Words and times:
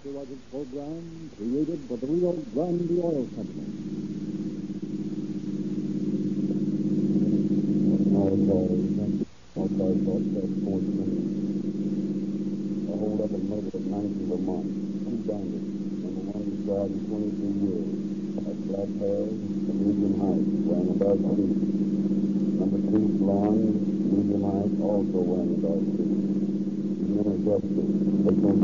copyrighted 0.00 0.40
program 0.50 1.30
created 1.36 1.80
for 1.86 1.96
the 1.98 2.06
Rio 2.06 2.32
Grande 2.54 3.00
Oil 3.04 3.28
Company. 3.36 3.68
A 12.80 12.96
hold 12.96 13.20
up 13.20 13.30
and 13.30 13.44
murder 13.44 13.68
at 13.68 13.84
90 13.84 14.24
Vermont. 14.24 14.64
Two 15.04 15.20
bandits. 15.28 15.68
Number 16.00 16.32
one 16.32 16.48
died 16.64 16.96
in 16.96 17.00
23 17.04 17.60
years. 17.60 17.88
Has 18.40 18.56
black 18.72 18.88
hair, 19.04 19.20
a 19.20 19.72
medium 19.76 20.16
height, 20.16 20.44
wearing 20.64 20.88
a 20.88 20.96
dark 20.96 21.20
suit. 21.20 21.52
Number 22.56 22.80
two, 22.88 23.04
blonde, 23.20 23.76
medium 24.16 24.48
height, 24.48 24.72
also 24.80 25.20
wearing 25.28 25.52
a 25.52 25.60
dark 25.60 25.84
suit. 25.92 26.20
Are 28.40 28.59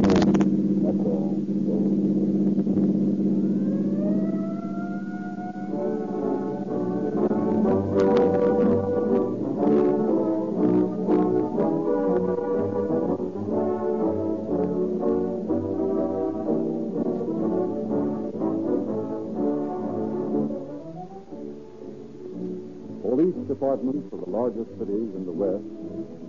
departments 23.56 24.04
of 24.12 24.20
the 24.20 24.28
largest 24.28 24.68
cities 24.76 25.08
in 25.16 25.24
the 25.24 25.32
West 25.32 25.64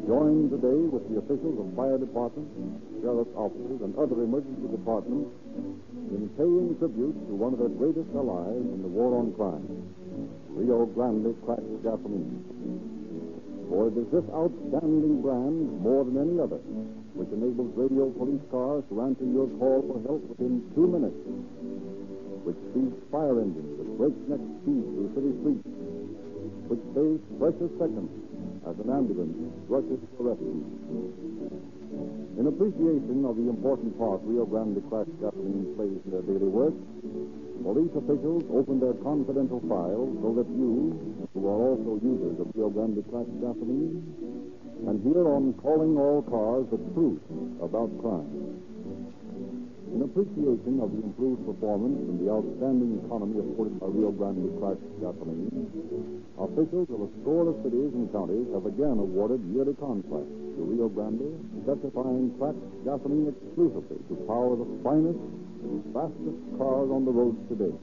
join 0.08 0.47
today 0.47 0.80
with 0.88 1.03
the 1.11 1.20
officials 1.20 1.59
of 1.59 1.67
fire 1.75 2.00
departments, 2.00 2.56
sheriff's 3.03 3.36
offices, 3.36 3.83
and 3.83 3.92
other 4.00 4.16
emergency 4.23 4.64
departments 4.72 5.28
in 6.16 6.31
paying 6.39 6.72
tribute 6.80 7.20
to 7.28 7.36
one 7.36 7.52
of 7.52 7.59
their 7.59 7.75
greatest 7.75 8.08
allies 8.16 8.64
in 8.72 8.80
the 8.80 8.88
war 8.88 9.20
on 9.20 9.36
crime, 9.36 9.67
Rio 10.55 10.88
Grande 10.95 11.36
cracked 11.44 11.67
gasoline. 11.83 12.39
For 13.67 13.92
it 13.92 14.00
is 14.00 14.08
this 14.08 14.23
outstanding 14.31 15.20
brand, 15.20 15.83
more 15.83 16.08
than 16.08 16.16
any 16.16 16.39
other, 16.39 16.64
which 17.11 17.28
enables 17.36 17.75
radio 17.75 18.08
police 18.16 18.39
cars 18.48 18.88
to 18.88 19.03
answer 19.03 19.28
your 19.28 19.52
call 19.59 19.83
for 19.83 20.00
help 20.08 20.23
within 20.31 20.64
two 20.72 20.88
minutes, 20.88 21.20
which 22.48 22.55
feeds 22.72 22.95
fire 23.11 23.44
engines 23.44 23.75
at 23.83 23.88
breakneck 24.00 24.39
speed 24.64 24.88
through 24.95 25.11
city 25.11 25.36
streets, 25.44 25.86
which 26.67 26.83
saves 26.93 27.23
precious 27.39 27.71
seconds 27.79 28.11
as 28.67 28.75
an 28.83 28.89
ambulance 28.91 29.35
rushes 29.67 29.99
to 30.17 30.19
rescue. 30.23 30.63
In 32.37 32.45
appreciation 32.45 33.25
of 33.25 33.35
the 33.35 33.49
important 33.49 33.97
part 33.97 34.21
Rio 34.23 34.45
Grande 34.45 34.83
cracked 34.89 35.09
gasoline 35.19 35.73
plays 35.75 35.97
in 36.05 36.11
their 36.11 36.21
daily 36.21 36.51
work, 36.51 36.75
police 37.63 37.89
officials 37.97 38.43
open 38.53 38.79
their 38.79 38.93
confidential 39.01 39.63
files 39.65 40.11
so 40.21 40.35
that 40.37 40.47
you, 40.53 40.93
who 41.33 41.41
are 41.47 41.73
also 41.73 41.97
users 42.03 42.37
of 42.39 42.47
Rio 42.53 42.69
Grande 42.69 43.02
cracked 43.09 43.33
gasoline, 43.41 44.03
can 44.85 45.02
hear 45.02 45.25
on 45.25 45.53
calling 45.63 45.97
all 45.97 46.21
cars 46.29 46.67
the 46.69 46.77
truth 46.93 47.23
about 47.63 47.89
crime. 48.03 48.61
Appreciation 50.17 50.81
of 50.81 50.89
the 50.89 51.05
improved 51.05 51.45
performance 51.45 51.93
and 52.09 52.17
the 52.17 52.33
outstanding 52.33 52.97
economy 53.05 53.37
afforded 53.37 53.77
by 53.77 53.85
Rio 53.85 54.09
Grande 54.09 54.49
cracked 54.57 54.81
gasoline, 54.97 55.53
officials 56.41 56.89
of 56.89 57.05
a 57.05 57.09
score 57.21 57.45
of 57.45 57.61
cities 57.61 57.93
and 57.93 58.09
counties 58.09 58.49
have 58.49 58.65
again 58.65 58.97
awarded 58.97 59.45
yearly 59.53 59.77
contracts 59.77 60.33
to 60.58 60.65
Rio 60.65 60.89
Grande, 60.89 61.37
specifying 61.61 62.33
cracked 62.42 62.65
gasoline 62.81 63.30
exclusively 63.30 64.02
to 64.09 64.17
power 64.25 64.58
the 64.58 64.65
finest 64.81 65.21
and 65.21 65.86
fastest 65.93 66.42
cars 66.58 66.89
on 66.89 67.05
the 67.05 67.13
roads 67.13 67.37
today. 67.45 67.77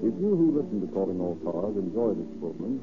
If 0.00 0.16
you 0.16 0.32
who 0.32 0.56
listen 0.56 0.80
to 0.80 0.88
Calling 0.96 1.20
All 1.20 1.36
Cars 1.44 1.76
enjoy 1.76 2.16
this 2.16 2.32
program, 2.40 2.80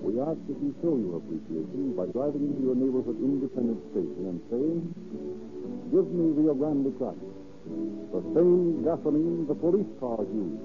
we 0.00 0.16
ask 0.24 0.40
that 0.40 0.56
you 0.64 0.72
show 0.80 0.96
your 0.96 1.20
appreciation 1.20 1.92
by 2.00 2.08
driving 2.16 2.48
into 2.48 2.64
your 2.64 2.76
neighborhood 2.80 3.20
independent 3.20 3.84
station 3.92 4.24
and 4.24 4.40
saying, 4.48 4.80
Give 5.90 6.10
me 6.12 6.32
Rio 6.32 6.52
Grande 6.54 6.92
crack. 6.98 7.14
The 8.12 8.20
same 8.34 8.82
gasoline 8.84 9.46
the 9.46 9.54
police 9.54 9.86
cars 10.00 10.26
use. 10.34 10.60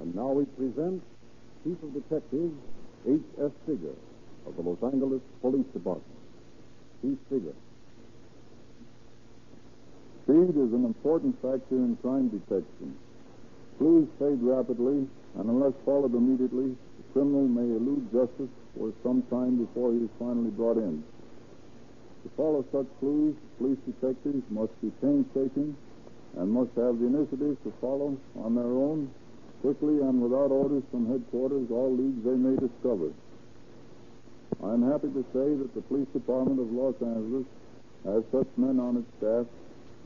And 0.00 0.14
now 0.14 0.32
we 0.32 0.44
present 0.58 1.02
Chief 1.64 1.80
of 1.82 1.94
Detectives 1.94 2.54
H.S. 3.06 3.52
Figger 3.66 3.94
of 4.46 4.56
the 4.56 4.62
Los 4.62 4.82
Angeles 4.92 5.22
Police 5.40 5.66
Department. 5.72 6.21
Chief 7.02 7.18
Figger. 7.28 7.54
Speed 10.22 10.54
is 10.54 10.72
an 10.72 10.84
important 10.86 11.34
factor 11.42 11.74
in 11.74 11.98
crime 12.00 12.28
detection. 12.28 12.96
Clues 13.76 14.08
fade 14.20 14.38
rapidly, 14.40 15.08
and 15.34 15.50
unless 15.50 15.74
followed 15.84 16.14
immediately, 16.14 16.70
the 16.70 17.04
criminal 17.12 17.48
may 17.48 17.66
elude 17.74 18.06
justice 18.12 18.54
for 18.78 18.92
some 19.02 19.22
time 19.30 19.58
before 19.58 19.92
he 19.92 19.98
is 19.98 20.10
finally 20.20 20.50
brought 20.50 20.76
in. 20.76 21.02
To 22.22 22.30
follow 22.36 22.64
such 22.70 22.86
clues, 23.00 23.34
police 23.58 23.78
detectives 23.84 24.44
must 24.48 24.80
be 24.80 24.92
painstaking 25.02 25.76
and 26.38 26.52
must 26.52 26.70
have 26.76 27.00
the 27.00 27.06
initiative 27.06 27.58
to 27.64 27.72
follow 27.80 28.16
on 28.38 28.54
their 28.54 28.64
own, 28.64 29.10
quickly 29.60 29.98
and 29.98 30.22
without 30.22 30.52
orders 30.52 30.84
from 30.92 31.10
headquarters, 31.10 31.66
all 31.72 31.90
leads 31.90 32.22
they 32.24 32.38
may 32.38 32.54
discover. 32.54 33.10
I 34.60 34.74
am 34.74 34.82
happy 34.90 35.08
to 35.08 35.24
say 35.32 35.48
that 35.56 35.74
the 35.74 35.82
Police 35.82 36.08
Department 36.12 36.60
of 36.60 36.70
Los 36.72 36.94
Angeles 37.00 37.46
has 38.04 38.22
such 38.32 38.48
men 38.56 38.78
on 38.80 38.98
its 38.98 39.10
staff, 39.18 39.46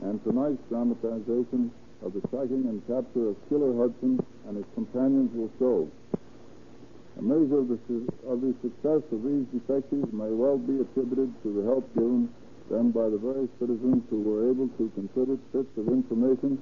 and 0.05 0.23
tonight's 0.25 0.63
dramatization 0.69 1.73
of 2.05 2.13
the 2.13 2.21
tracking 2.29 2.69
and 2.69 2.85
capture 2.87 3.29
of 3.33 3.37
Killer 3.49 3.75
Hudson 3.77 4.21
and 4.47 4.57
his 4.57 4.67
companions 4.75 5.33
will 5.35 5.51
show. 5.59 5.89
A 7.19 7.23
measure 7.23 7.59
of 7.65 7.69
the, 7.69 7.79
su- 7.89 8.13
of 8.29 8.41
the 8.45 8.53
success 8.61 9.01
of 9.11 9.25
these 9.25 9.49
detectives 9.57 10.13
may 10.13 10.29
well 10.29 10.59
be 10.59 10.77
attributed 10.81 11.33
to 11.43 11.49
the 11.57 11.65
help 11.65 11.89
given 11.95 12.29
them 12.69 12.91
by 12.91 13.09
the 13.09 13.17
various 13.17 13.49
citizens 13.59 14.05
who 14.11 14.21
were 14.21 14.51
able 14.51 14.69
to 14.77 14.91
contribute 14.95 15.41
bits 15.53 15.73
of 15.79 15.89
information 15.89 16.61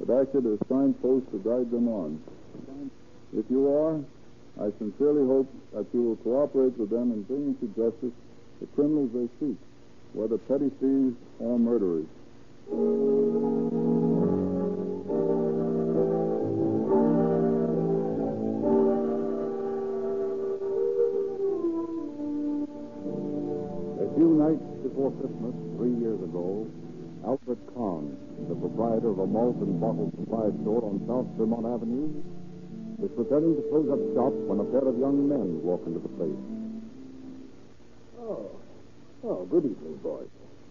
that 0.00 0.10
acted 0.10 0.46
as 0.46 0.58
signposts 0.68 1.30
to 1.30 1.38
guide 1.46 1.70
them 1.70 1.86
on. 1.86 2.18
If 3.36 3.46
you 3.50 3.70
are, 3.70 4.00
I 4.60 4.70
sincerely 4.78 5.26
hope 5.26 5.52
that 5.72 5.86
you 5.92 6.02
will 6.02 6.16
cooperate 6.16 6.78
with 6.78 6.90
them 6.90 7.10
in 7.10 7.22
bringing 7.22 7.56
to 7.58 7.66
justice 7.74 8.14
the 8.60 8.66
criminals 8.74 9.10
they 9.12 9.28
seek, 9.40 9.58
whether 10.12 10.38
petty 10.38 10.70
thieves 10.80 11.16
or 11.40 11.58
murderers. 11.58 12.06
A 23.98 24.06
few 24.14 24.30
nights 24.38 24.62
before 24.86 25.10
Christmas, 25.18 25.54
three 25.76 25.98
years 25.98 26.22
ago, 26.22 26.70
Alfred 27.26 27.58
Kahn, 27.74 28.16
the 28.48 28.54
proprietor 28.54 29.10
of 29.10 29.18
a 29.18 29.26
malt 29.26 29.56
and 29.56 29.80
bottle 29.80 30.12
supply 30.14 30.48
store 30.62 30.84
on 30.84 31.02
South 31.08 31.26
Vermont 31.36 31.66
Avenue, 31.66 32.22
was 33.04 33.12
preparing 33.20 33.52
to 33.56 33.62
close 33.68 33.88
up 33.92 34.00
shop 34.16 34.32
when 34.48 34.60
a 34.60 34.66
pair 34.72 34.88
of 34.88 34.96
young 34.96 35.28
men 35.28 35.60
walked 35.60 35.86
into 35.86 36.00
the 36.00 36.08
place. 36.16 36.40
Oh. 38.16 38.48
Oh, 39.24 39.44
good 39.44 39.64
evening, 39.68 40.00
boys. 40.02 40.28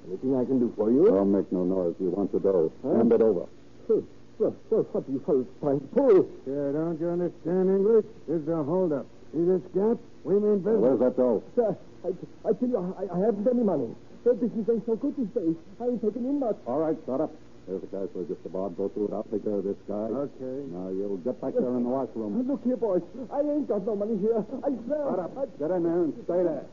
Anything 0.10 0.36
I 0.36 0.46
can 0.46 0.60
do 0.60 0.74
for 0.76 0.90
you? 0.90 1.06
Don't 1.06 1.32
make 1.32 1.52
no 1.54 1.64
noise. 1.64 1.94
We 2.00 2.10
want 2.10 2.32
the 2.34 2.40
dough. 2.40 2.74
Hand 2.82 3.14
it 3.14 3.22
over. 3.22 3.46
Well, 3.88 4.04
well, 4.40 4.56
well, 4.70 4.84
what 4.92 5.06
do 5.06 5.14
you 5.14 5.22
fellas 5.26 5.48
trying 5.62 5.80
to 5.80 5.88
pull? 5.94 6.26
Yeah, 6.50 6.74
don't 6.74 6.98
you 7.00 7.10
understand 7.14 7.70
English? 7.70 8.06
This 8.28 8.42
is 8.42 8.48
a 8.50 8.64
holdup. 8.64 9.06
See 9.32 9.46
this 9.46 9.62
gap? 9.78 9.98
We 10.26 10.36
mean 10.42 10.60
business. 10.66 10.82
Where's 10.82 11.00
that 11.06 11.16
dough? 11.16 11.44
Sir, 11.56 11.78
I, 12.04 12.10
I 12.50 12.52
tell 12.58 12.70
you, 12.70 12.82
I, 12.82 13.14
I 13.14 13.18
haven't 13.22 13.46
any 13.48 13.64
money. 13.64 13.94
The 14.26 14.34
business 14.34 14.66
ain't 14.70 14.86
so 14.86 14.96
good 14.98 15.14
these 15.18 15.30
days. 15.38 15.56
I 15.80 15.86
ain't 15.86 16.02
taking 16.02 16.26
in 16.26 16.40
much. 16.40 16.58
All 16.66 16.80
right, 16.80 16.98
shut 17.06 17.22
up. 17.22 17.32
There's 17.68 17.82
the 17.82 17.88
cash 17.88 18.12
just 18.28 18.46
about 18.46 18.76
Go 18.76 18.90
through 18.90 19.08
it. 19.08 19.14
I'll 19.14 19.24
take 19.32 19.44
care 19.44 19.56
of 19.56 19.64
this 19.64 19.80
guy. 19.88 20.12
Okay. 20.12 20.68
Now, 20.68 20.90
you'll 20.92 21.18
get 21.24 21.40
back 21.40 21.54
there 21.54 21.72
in 21.76 21.84
the 21.84 21.90
washroom. 21.90 22.44
Look 22.48 22.64
here, 22.64 22.76
boys. 22.76 23.02
I 23.32 23.40
ain't 23.40 23.68
got 23.68 23.86
no 23.86 23.96
money 23.96 24.20
here. 24.20 24.44
I 24.64 24.70
swear. 24.84 25.04
Shut 25.08 25.20
up. 25.20 25.32
I, 25.38 25.46
Get 25.56 25.72
in 25.72 25.84
there 25.84 26.04
and 26.04 26.14
stay 26.28 26.42
there. 26.44 26.66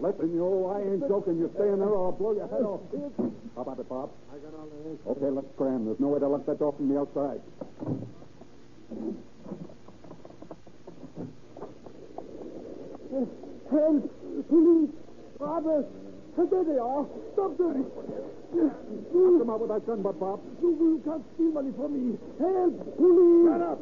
Listen, 0.00 0.28
you, 0.30 0.66
I 0.68 0.80
ain't 0.92 1.08
joking. 1.08 1.38
You 1.38 1.50
stay 1.56 1.68
in 1.68 1.78
there 1.80 1.88
or 1.88 2.12
I'll 2.12 2.12
blow 2.12 2.32
your 2.36 2.48
head 2.48 2.62
off. 2.62 2.84
How 3.56 3.62
about 3.62 3.80
it, 3.80 3.88
Bob? 3.88 4.10
I 4.30 4.38
got 4.38 4.54
all 4.54 4.68
the 4.68 4.90
answers. 4.90 5.06
Okay, 5.16 5.30
let's 5.32 5.48
cram. 5.56 5.86
There's 5.86 5.98
no 6.00 6.08
way 6.08 6.20
to 6.20 6.28
lock 6.28 6.46
that 6.46 6.58
door 6.58 6.72
from 6.76 6.88
the 6.88 7.00
outside. 7.00 7.40
help! 13.70 14.48
Police! 14.48 14.90
Robbers! 15.38 15.84
There 16.38 16.62
they 16.62 16.78
are. 16.78 17.02
Stop 17.34 17.58
them. 17.58 17.82
Knock 17.82 19.42
him 19.42 19.50
out 19.50 19.58
with 19.58 19.70
that 19.74 19.82
gun 19.90 20.02
butt, 20.06 20.20
Bob. 20.22 20.38
You, 20.62 21.02
can't 21.02 21.20
steal 21.34 21.50
money 21.50 21.74
from 21.74 21.90
me. 21.98 22.14
Help! 22.38 22.78
Police! 22.94 23.50
Shut 23.50 23.62
up. 23.66 23.78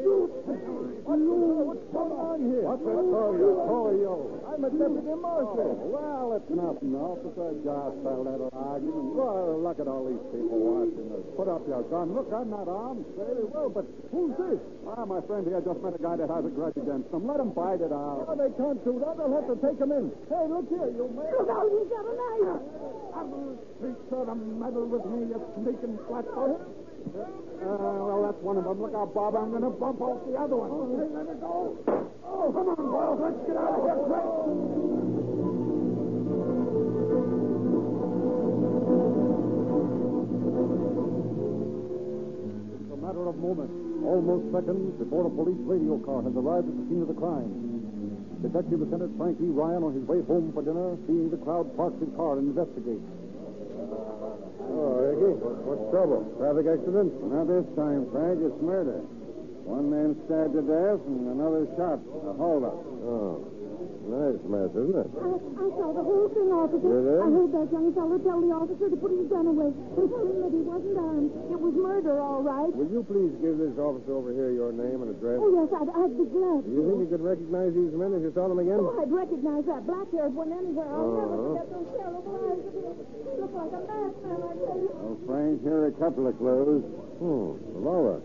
You! 0.00 0.32
You! 0.48 1.36
What's 1.60 1.84
going 1.92 2.16
on 2.16 2.38
here? 2.48 2.64
What's 2.64 2.82
that 2.88 3.04
call 3.04 3.32
you? 3.36 3.50
Call 3.68 3.92
you? 3.92 4.14
I'm 4.48 4.64
a 4.64 4.70
deputy 4.72 5.12
marshal. 5.12 5.76
Oh, 5.76 5.92
well, 5.92 6.40
it's 6.40 6.50
nothing. 6.50 6.96
Officer 6.96 7.52
Just 7.60 8.00
out 8.00 8.26
of 8.26 8.50
argument. 8.50 9.12
Well, 9.14 9.60
look 9.60 9.78
at 9.78 9.86
all 9.86 10.04
these 10.08 10.24
people 10.32 10.56
watching 10.56 11.08
us. 11.12 11.24
Put 11.36 11.48
up 11.52 11.62
your 11.68 11.84
gun. 11.86 12.16
Look, 12.16 12.32
I'm 12.32 12.48
not 12.48 12.66
armed. 12.66 13.04
Very 13.14 13.44
well, 13.44 13.68
but 13.68 13.84
who's 14.08 14.32
this? 14.40 14.60
Ah, 14.88 15.04
my 15.04 15.20
friend 15.28 15.44
here 15.44 15.60
just 15.60 15.78
met 15.84 15.94
a 15.94 16.02
guy 16.02 16.16
that 16.16 16.32
has 16.32 16.42
a 16.48 16.52
grudge 16.52 16.80
against 16.80 17.12
him. 17.12 17.28
Let 17.28 17.38
him 17.38 17.52
fight 17.52 17.84
it 17.84 17.92
out. 17.92 18.24
Oh, 18.24 18.34
they 18.34 18.50
can't 18.56 18.80
do 18.88 18.98
that. 19.04 19.20
They'll 19.20 19.36
have 19.36 19.46
to 19.52 19.56
take 19.60 19.78
him 19.78 19.92
in. 19.92 20.10
Hey, 20.32 20.44
look 20.48 20.66
here, 20.66 20.90
you 20.90 21.06
man. 21.12 21.30
Look 21.36 21.50
out, 21.50 21.68
got 21.90 22.06
a 22.06 22.14
knife. 22.14 22.62
I'm 23.18 23.96
sure 24.08 24.24
to 24.24 24.34
meddle 24.34 24.86
with 24.86 25.04
me, 25.10 25.26
you 25.26 25.38
sneaking 25.58 25.98
flatfoot. 26.06 26.62
Uh, 27.10 27.26
well, 27.66 28.22
that's 28.30 28.38
one 28.44 28.56
of 28.56 28.64
them. 28.64 28.80
Look 28.80 28.94
out, 28.94 29.12
Bob. 29.14 29.34
I'm 29.34 29.50
going 29.50 29.66
to 29.66 29.70
bump 29.70 30.00
off 30.00 30.22
the 30.28 30.38
other 30.38 30.54
one. 30.54 30.70
Hey, 30.94 31.10
let 31.10 31.26
it 31.26 31.40
go. 31.40 31.74
Oh, 32.22 32.52
come 32.54 32.68
on, 32.70 32.76
boys. 32.78 33.18
Let's 33.18 33.40
get 33.48 33.56
out 33.58 33.74
of 33.74 33.82
here 33.82 33.98
quick. 34.06 34.26
It's 42.80 42.92
a 42.94 42.98
matter 43.00 43.24
of 43.26 43.36
moments, 43.40 43.74
almost 44.06 44.44
seconds, 44.54 44.94
before 45.02 45.26
a 45.26 45.30
police 45.30 45.58
radio 45.66 45.98
car 46.04 46.22
has 46.22 46.34
arrived 46.36 46.68
at 46.68 46.76
the 46.78 46.84
scene 46.86 47.02
of 47.02 47.08
the 47.08 47.18
crime. 47.18 47.69
Detective 48.40 48.80
Lieutenant 48.80 49.12
Frank 49.20 49.36
E. 49.40 49.52
Ryan, 49.52 49.84
on 49.84 49.92
his 49.92 50.04
way 50.08 50.24
home 50.24 50.50
for 50.56 50.64
dinner, 50.64 50.96
seeing 51.06 51.28
the 51.28 51.36
crowd 51.44 51.68
park 51.76 51.92
his 52.00 52.08
car 52.16 52.40
and 52.40 52.48
investigate. 52.56 53.04
Oh, 54.64 54.96
Ricky, 54.96 55.36
what's 55.68 55.84
trouble? 55.92 56.24
Traffic 56.40 56.64
accident? 56.72 57.12
Not 57.20 57.52
this 57.52 57.68
time, 57.76 58.08
Frank. 58.08 58.40
It's 58.40 58.56
murder. 58.64 59.04
One 59.68 59.92
man 59.92 60.16
stabbed 60.24 60.56
to 60.56 60.64
death 60.64 61.04
and 61.04 61.36
another 61.36 61.68
shot. 61.76 62.00
A 62.00 62.32
holdup. 62.32 62.80
Oh, 63.04 63.44
nice 64.10 64.40
mess, 64.50 64.70
isn't 64.74 64.98
it? 64.98 65.08
I, 65.14 65.30
I 65.38 65.66
saw 65.78 65.88
the 65.94 66.02
whole 66.02 66.28
thing, 66.34 66.50
officer. 66.50 66.90
You 66.90 67.00
did? 67.06 67.20
I 67.22 67.28
heard 67.30 67.50
that 67.54 67.68
young 67.70 67.88
fellow 67.94 68.18
tell 68.20 68.40
the 68.42 68.50
officer 68.52 68.86
to 68.90 68.96
put 68.98 69.10
his 69.14 69.26
gun 69.30 69.46
away 69.46 69.70
and 69.70 70.06
tell 70.10 70.24
him 70.26 70.38
that 70.42 70.52
he 70.52 70.62
wasn't 70.66 70.98
armed. 70.98 71.30
It 71.54 71.58
was 71.62 71.74
murder, 71.78 72.18
all 72.18 72.42
right. 72.42 72.70
Will 72.74 72.90
you 72.90 73.02
please 73.06 73.30
give 73.38 73.56
this 73.62 73.74
officer 73.78 74.12
over 74.18 74.34
here 74.34 74.50
your 74.50 74.74
name 74.74 75.06
and 75.06 75.14
address? 75.14 75.38
Oh, 75.38 75.50
yes, 75.54 75.70
I'd, 75.70 75.90
I'd 75.94 76.14
be 76.18 76.26
glad 76.26 76.66
Do 76.66 76.70
you 76.74 76.82
think 76.90 76.98
you 77.06 77.08
could 77.14 77.22
recognize 77.24 77.70
these 77.72 77.94
men 77.94 78.10
if 78.18 78.22
you 78.26 78.32
saw 78.34 78.50
them 78.50 78.58
again? 78.58 78.82
Oh, 78.82 78.98
I'd 78.98 79.10
recognize 79.14 79.64
that 79.70 79.86
black-haired 79.86 80.34
one 80.34 80.50
anywhere. 80.50 80.90
I'll 80.90 81.14
never 81.14 81.30
Uh-huh. 81.30 81.46
forget 81.54 81.66
those 81.70 81.88
terrible 81.94 82.24
eyes 82.34 82.60
of 82.66 82.72
his. 82.74 82.96
He 83.06 83.32
looked 83.38 83.54
like 83.54 83.72
a 83.78 83.82
madman, 83.86 84.38
I 84.42 84.52
tell 84.58 84.78
you. 84.82 84.90
Well, 84.98 85.18
Frank, 85.30 85.54
here 85.62 85.78
are 85.86 85.90
a 85.94 85.96
couple 86.02 86.26
of 86.26 86.34
clues. 86.36 86.82
Hmm, 87.22 87.50
revolver. 87.78 88.18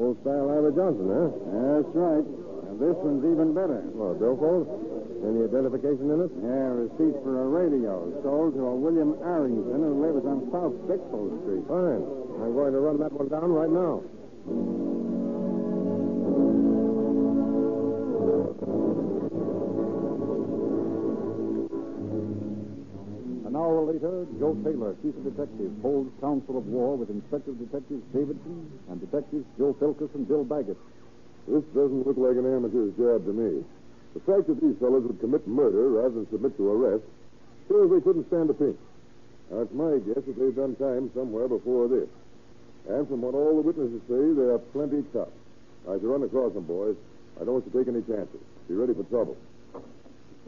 Old 0.00 0.16
style 0.24 0.48
Iver 0.50 0.72
Johnson, 0.72 1.06
huh? 1.12 1.28
That's 1.52 1.92
right. 1.94 2.26
And 2.72 2.80
this 2.80 2.96
one's 3.04 3.22
even 3.28 3.52
better. 3.52 3.84
Well, 3.92 4.14
billfold? 4.16 4.64
Any 5.22 5.44
identification 5.46 6.10
in 6.10 6.18
it? 6.18 6.32
Yeah, 6.42 6.74
a 6.74 6.82
receipt 6.82 7.14
for 7.22 7.42
a 7.42 7.46
radio 7.46 8.10
sold 8.26 8.54
to 8.54 8.66
a 8.66 8.74
William 8.74 9.14
Arrington 9.22 9.78
who 9.78 10.02
lives 10.02 10.26
on 10.26 10.50
South 10.50 10.74
Bixby 10.90 11.30
Street. 11.46 11.62
Fine. 11.70 12.02
I'm 12.42 12.52
going 12.58 12.72
to 12.74 12.80
run 12.82 12.98
that 12.98 13.12
one 13.14 13.28
down 13.30 13.54
right 13.54 13.70
now. 13.70 14.02
An 23.46 23.54
hour 23.54 23.86
later, 23.86 24.26
Joe 24.40 24.58
Taylor, 24.64 24.96
chief 25.02 25.14
of 25.14 25.24
detectives, 25.24 25.74
holds 25.82 26.10
council 26.20 26.58
of 26.58 26.66
war 26.66 26.96
with 26.96 27.10
Inspector 27.10 27.52
Detectives 27.52 28.02
Davidson 28.12 28.66
and 28.90 28.98
detectives 28.98 29.46
Joe 29.56 29.76
Filkus 29.78 30.12
and 30.14 30.26
Bill 30.26 30.42
Baggett. 30.42 30.78
This 31.46 31.62
doesn't 31.74 32.06
look 32.06 32.18
like 32.18 32.34
an 32.34 32.46
amateur's 32.46 32.94
job 32.98 33.24
to 33.26 33.32
me. 33.32 33.62
The 34.14 34.20
fact 34.20 34.46
that 34.48 34.60
these 34.60 34.76
fellows 34.78 35.04
would 35.04 35.20
commit 35.20 35.46
murder 35.48 35.88
rather 35.88 36.10
than 36.10 36.28
submit 36.30 36.56
to 36.56 36.70
arrest 36.70 37.04
shows 37.68 37.90
they 37.90 38.00
couldn't 38.00 38.26
stand 38.28 38.50
a 38.50 38.54
pinch. 38.54 38.78
Now, 39.50 39.60
it's 39.60 39.72
my 39.72 39.98
guess 40.04 40.24
that 40.24 40.36
they've 40.38 40.54
done 40.54 40.76
time 40.76 41.10
somewhere 41.14 41.48
before 41.48 41.88
this. 41.88 42.08
And 42.88 43.06
from 43.08 43.22
what 43.22 43.34
all 43.34 43.56
the 43.56 43.62
witnesses 43.62 44.02
say, 44.08 44.20
they 44.36 44.48
are 44.52 44.58
plenty 44.72 45.04
tough. 45.12 45.32
Now, 45.86 45.94
if 45.94 46.02
you 46.02 46.12
run 46.12 46.22
across 46.22 46.52
them, 46.52 46.64
boys, 46.64 46.96
I 47.40 47.44
don't 47.44 47.54
want 47.54 47.66
you 47.66 47.72
to 47.72 47.78
take 47.78 47.88
any 47.88 48.02
chances. 48.02 48.40
Be 48.68 48.74
ready 48.74 48.92
for 48.94 49.04
trouble. 49.04 49.36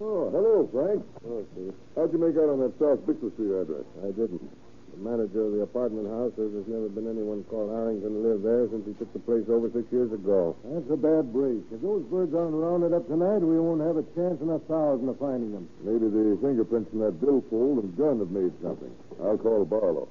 Oh, 0.00 0.28
hello, 0.30 0.68
Frank. 0.72 1.06
Oh, 1.26 1.46
Steve. 1.52 1.72
How'd 1.94 2.12
you 2.12 2.18
make 2.18 2.36
out 2.36 2.50
on 2.50 2.60
that 2.60 2.74
South 2.78 3.06
Bixby 3.06 3.30
Street 3.32 3.54
address? 3.54 3.86
I 4.02 4.10
didn't. 4.10 4.50
The 4.94 5.02
manager 5.02 5.42
of 5.42 5.52
the 5.58 5.62
apartment 5.66 6.06
house 6.06 6.30
says 6.38 6.54
there's 6.54 6.70
never 6.70 6.86
been 6.86 7.10
anyone 7.10 7.42
called 7.50 7.74
Arrington 7.74 8.22
live 8.22 8.46
there 8.46 8.70
since 8.70 8.86
he 8.86 8.94
took 8.94 9.10
the 9.12 9.18
place 9.18 9.42
over 9.50 9.66
six 9.74 9.90
years 9.90 10.12
ago. 10.14 10.54
That's 10.62 10.86
a 10.86 10.96
bad 10.96 11.34
break. 11.34 11.66
If 11.74 11.82
those 11.82 12.06
birds 12.06 12.30
aren't 12.30 12.54
rounded 12.54 12.94
up 12.94 13.08
tonight, 13.10 13.42
we 13.42 13.58
won't 13.58 13.82
have 13.82 13.98
a 13.98 14.06
chance 14.14 14.38
in 14.38 14.54
a 14.54 14.62
thousand 14.70 15.10
of 15.10 15.18
finding 15.18 15.50
them. 15.50 15.66
Maybe 15.82 16.06
the 16.06 16.38
fingerprints 16.38 16.92
in 16.94 17.00
that 17.02 17.18
billfold 17.18 17.82
and 17.82 17.90
gun 17.98 18.22
have 18.22 18.30
made 18.30 18.54
something. 18.62 18.94
I'll 19.18 19.38
call 19.38 19.64
Barlow. 19.64 20.06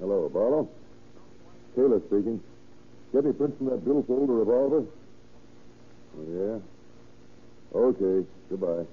Hello, 0.00 0.28
Barlow. 0.28 0.68
Taylor 1.76 2.02
speaking. 2.10 2.42
Get 3.12 3.22
any 3.24 3.32
prints 3.32 3.58
from 3.58 3.70
that 3.70 3.84
billfold 3.84 4.28
or 4.28 4.42
revolver? 4.42 4.82
Oh, 6.18 6.26
yeah? 6.34 6.58
Okay. 7.78 8.26
Goodbye. 8.50 8.86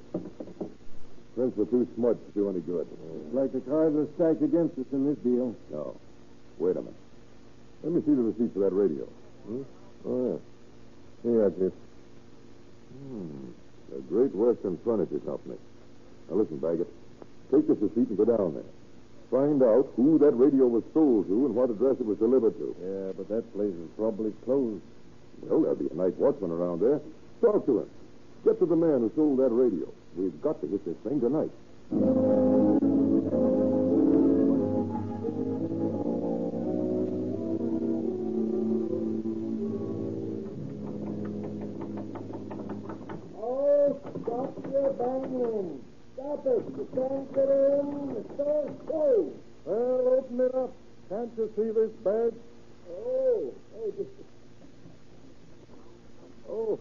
Prints 1.35 1.55
were 1.55 1.65
too 1.65 1.87
smudged 1.95 2.19
to 2.27 2.31
do 2.35 2.49
any 2.49 2.59
good. 2.59 2.87
It's 2.91 3.33
like 3.33 3.53
the 3.53 3.61
cards 3.61 3.95
are 3.95 4.07
stacked 4.15 4.43
against 4.43 4.77
us 4.77 4.85
in 4.91 5.07
this 5.07 5.17
deal. 5.23 5.55
No. 5.71 5.95
Wait 6.59 6.75
a 6.75 6.81
minute. 6.81 6.93
Let 7.83 7.93
me 7.93 8.01
see 8.05 8.13
the 8.13 8.21
receipt 8.21 8.53
for 8.53 8.59
that 8.59 8.73
radio. 8.75 9.05
Hmm? 9.47 9.61
Oh, 10.05 10.41
yeah. 11.23 11.31
Here, 11.31 11.49
Chief. 11.51 11.71
Hmm. 12.91 13.47
The 13.91 13.99
Great 14.11 14.35
Western 14.35 14.77
Furniture 14.83 15.19
Company. 15.19 15.55
Now 16.29 16.35
listen, 16.35 16.57
Baggett. 16.57 16.87
Take 17.51 17.67
this 17.67 17.77
receipt 17.79 18.07
and 18.09 18.17
go 18.17 18.25
down 18.25 18.53
there. 18.53 18.71
Find 19.31 19.63
out 19.63 19.87
who 19.95 20.19
that 20.19 20.35
radio 20.35 20.67
was 20.67 20.83
sold 20.93 21.27
to 21.27 21.45
and 21.45 21.55
what 21.55 21.69
address 21.69 21.95
it 21.99 22.05
was 22.05 22.17
delivered 22.19 22.55
to. 22.59 22.75
Yeah, 22.83 23.11
but 23.15 23.29
that 23.29 23.47
place 23.55 23.71
is 23.71 23.89
probably 23.95 24.31
closed. 24.43 24.83
Well, 25.41 25.61
there'll 25.61 25.75
be 25.75 25.87
a 25.87 25.95
night 25.95 26.15
watchman 26.19 26.51
around 26.51 26.81
there. 26.81 26.99
Talk 27.39 27.65
to 27.65 27.79
him. 27.79 27.89
Get 28.43 28.59
to 28.59 28.65
the 28.65 28.75
man 28.75 28.99
who 28.99 29.11
sold 29.15 29.39
that 29.39 29.49
radio. 29.49 29.87
We've 30.15 30.41
got 30.41 30.59
to 30.61 30.67
get 30.67 30.83
this 30.85 30.95
thing 31.03 31.21
tonight. 31.21 31.49
Oh, 43.39 43.99
stop 44.21 44.53
your 44.71 44.93
banging. 44.93 45.79
Stop 46.13 46.45
it. 46.45 46.63
You 46.77 46.87
can't 46.93 47.33
get 47.33 47.49
in. 47.49 48.13
The 48.13 48.23
store's 48.35 48.77
closed. 48.85 49.37
Well, 49.65 50.07
open 50.19 50.39
it 50.41 50.55
up. 50.55 50.73
Can't 51.09 51.31
you 51.37 51.49
see 51.55 51.71
this 51.71 51.91
badge? 52.03 52.33
Oh, 52.89 53.53
oh, 53.77 53.91
just... 53.97 54.09
Oh, 56.49 56.79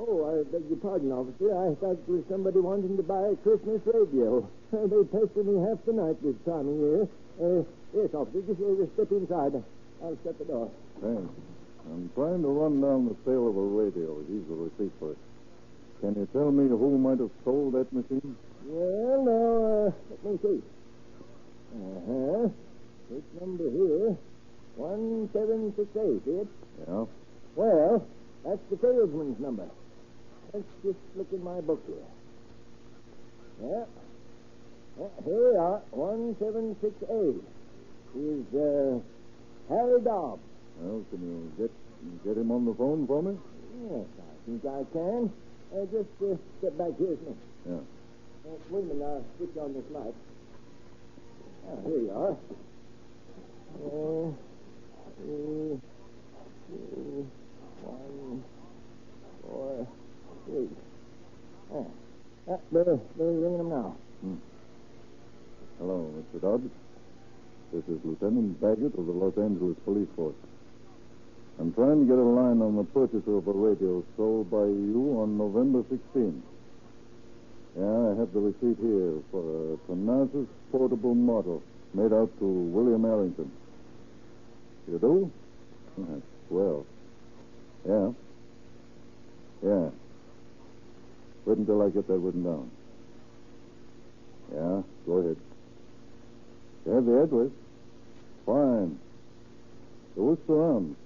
oh, 0.00 0.24
I 0.32 0.42
beg 0.48 0.64
your 0.68 0.80
pardon, 0.80 1.12
officer. 1.12 1.52
I 1.52 1.76
thought 1.76 2.00
it 2.00 2.08
was 2.08 2.24
somebody 2.28 2.60
wanting 2.60 2.96
to 2.96 3.04
buy 3.04 3.28
a 3.28 3.36
Christmas 3.44 3.80
radio. 3.84 4.48
they 4.72 5.02
pester 5.12 5.44
me 5.44 5.60
half 5.68 5.78
the 5.84 5.92
night 5.92 6.16
this 6.24 6.36
time 6.48 6.64
of 6.64 6.76
year. 6.80 7.02
Uh, 7.36 7.62
yes, 7.92 8.08
officer, 8.16 8.40
just, 8.48 8.60
uh, 8.60 8.74
just 8.80 8.92
step 8.96 9.10
inside. 9.12 9.52
I'll 10.02 10.16
shut 10.24 10.38
the 10.40 10.48
door. 10.48 10.70
Thanks. 11.00 11.28
I'm 11.92 12.10
trying 12.14 12.42
to 12.42 12.48
run 12.48 12.80
down 12.80 13.08
the 13.08 13.16
sale 13.24 13.48
of 13.48 13.56
a 13.56 13.66
radio. 13.76 14.20
Here's 14.28 14.46
the 14.48 14.56
receipt 14.56 14.92
for 14.98 15.12
it. 15.12 15.18
Can 16.00 16.14
you 16.16 16.28
tell 16.32 16.50
me 16.50 16.68
who 16.68 16.96
might 16.96 17.20
have 17.20 17.30
sold 17.44 17.74
that 17.74 17.92
machine? 17.92 18.36
Well, 18.64 19.24
now, 19.24 19.88
uh, 19.88 20.16
let 20.24 20.24
me 20.24 20.38
see. 20.40 20.62
Uh-huh. 21.76 22.48
This 23.10 23.24
number 23.40 23.68
here, 23.70 24.16
1768, 24.76 26.24
see 26.24 26.30
it? 26.30 26.48
Yeah. 26.88 27.04
Well, 27.56 28.06
that's 28.44 28.62
the 28.70 28.78
salesman's 28.80 29.38
number. 29.40 29.68
Let's 30.52 30.66
just 30.82 30.98
look 31.14 31.28
in 31.32 31.44
my 31.44 31.60
book 31.60 31.80
here. 31.86 31.96
Yeah. 33.62 33.84
yeah 34.98 35.06
here 35.24 35.50
we 35.52 35.56
are, 35.56 35.80
1768. 35.94 37.38
Is, 38.18 38.46
uh, 38.58 38.98
Harry 39.68 40.00
Dobbs. 40.02 40.42
Well, 40.80 41.04
can 41.10 41.22
you 41.22 41.52
get 41.56 41.70
get 42.24 42.36
him 42.36 42.50
on 42.50 42.64
the 42.64 42.74
phone 42.74 43.06
for 43.06 43.22
me? 43.22 43.38
Yes, 43.90 44.06
I 44.18 44.34
think 44.46 44.64
I 44.66 44.82
can. 44.92 45.30
Uh, 45.70 45.86
just 45.86 46.10
uh, 46.18 46.34
step 46.58 46.76
back 46.76 46.98
here 46.98 47.14
me. 47.14 47.34
Yeah. 47.68 47.74
Uh, 47.76 48.58
wait 48.70 48.90
a 48.90 48.94
minute, 48.94 49.06
I'll 49.06 49.24
switch 49.36 49.56
on 49.56 49.74
this 49.74 49.84
light. 49.92 50.14
Ah, 51.68 51.78
here 51.86 52.00
you 52.00 52.10
are. 52.10 52.36
Uh, 53.78 54.32
two, 55.22 55.80
two, 56.66 57.30
one, 57.84 58.42
four, 59.42 59.86
Uh, 60.50 61.84
they're, 62.72 62.84
they're 63.16 63.26
ringing 63.26 63.58
them 63.58 63.70
now. 63.70 63.96
Hello, 65.78 66.12
Mr. 66.16 66.40
Dobbs. 66.40 66.70
This 67.72 67.84
is 67.84 68.00
Lieutenant 68.04 68.60
Baggett 68.60 68.98
of 68.98 69.06
the 69.06 69.12
Los 69.12 69.38
Angeles 69.38 69.76
Police 69.84 70.08
Force. 70.16 70.34
I'm 71.60 71.72
trying 71.72 72.00
to 72.00 72.06
get 72.06 72.18
a 72.18 72.22
line 72.22 72.60
on 72.62 72.74
the 72.76 72.84
purchaser 72.84 73.36
of 73.36 73.46
a 73.46 73.52
radio 73.52 74.02
sold 74.16 74.50
by 74.50 74.64
you 74.64 75.16
on 75.20 75.38
November 75.38 75.82
16th. 75.84 76.40
Yeah, 77.78 78.10
I 78.10 78.18
have 78.18 78.32
the 78.32 78.40
receipt 78.40 78.76
here 78.82 79.22
for 79.30 79.74
a 79.74 79.76
Thanasis 79.86 80.48
portable 80.72 81.14
model 81.14 81.62
made 81.94 82.12
out 82.12 82.36
to 82.40 82.44
William 82.44 83.04
Arrington. 83.04 83.52
You 84.90 84.98
do? 84.98 85.30
Swell. 86.48 86.84
Yeah. 87.86 88.10
Yeah. 89.62 89.90
Wait 91.46 91.58
until 91.58 91.82
I 91.82 91.88
get 91.88 92.06
that 92.06 92.18
written 92.18 92.44
down. 92.44 92.70
Yeah, 94.52 94.82
go 95.06 95.18
ahead. 95.18 95.36
You 96.86 96.92
have 96.92 97.06
the 97.06 97.22
address? 97.22 97.50
Fine. 98.46 98.98
The 100.16 100.22
Worcester 100.22 100.62
Arms? 100.62 100.96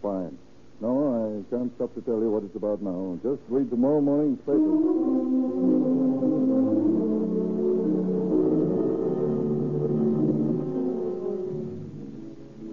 Fine. 0.00 0.38
No, 0.80 1.14
I 1.14 1.54
can't 1.54 1.72
stop 1.76 1.94
to 1.94 2.00
tell 2.02 2.20
you 2.20 2.30
what 2.30 2.44
it's 2.44 2.56
about 2.56 2.82
now. 2.82 3.18
Just 3.22 3.42
read 3.48 3.70
tomorrow 3.70 4.00
morning's 4.00 4.38
paper. 4.40 4.58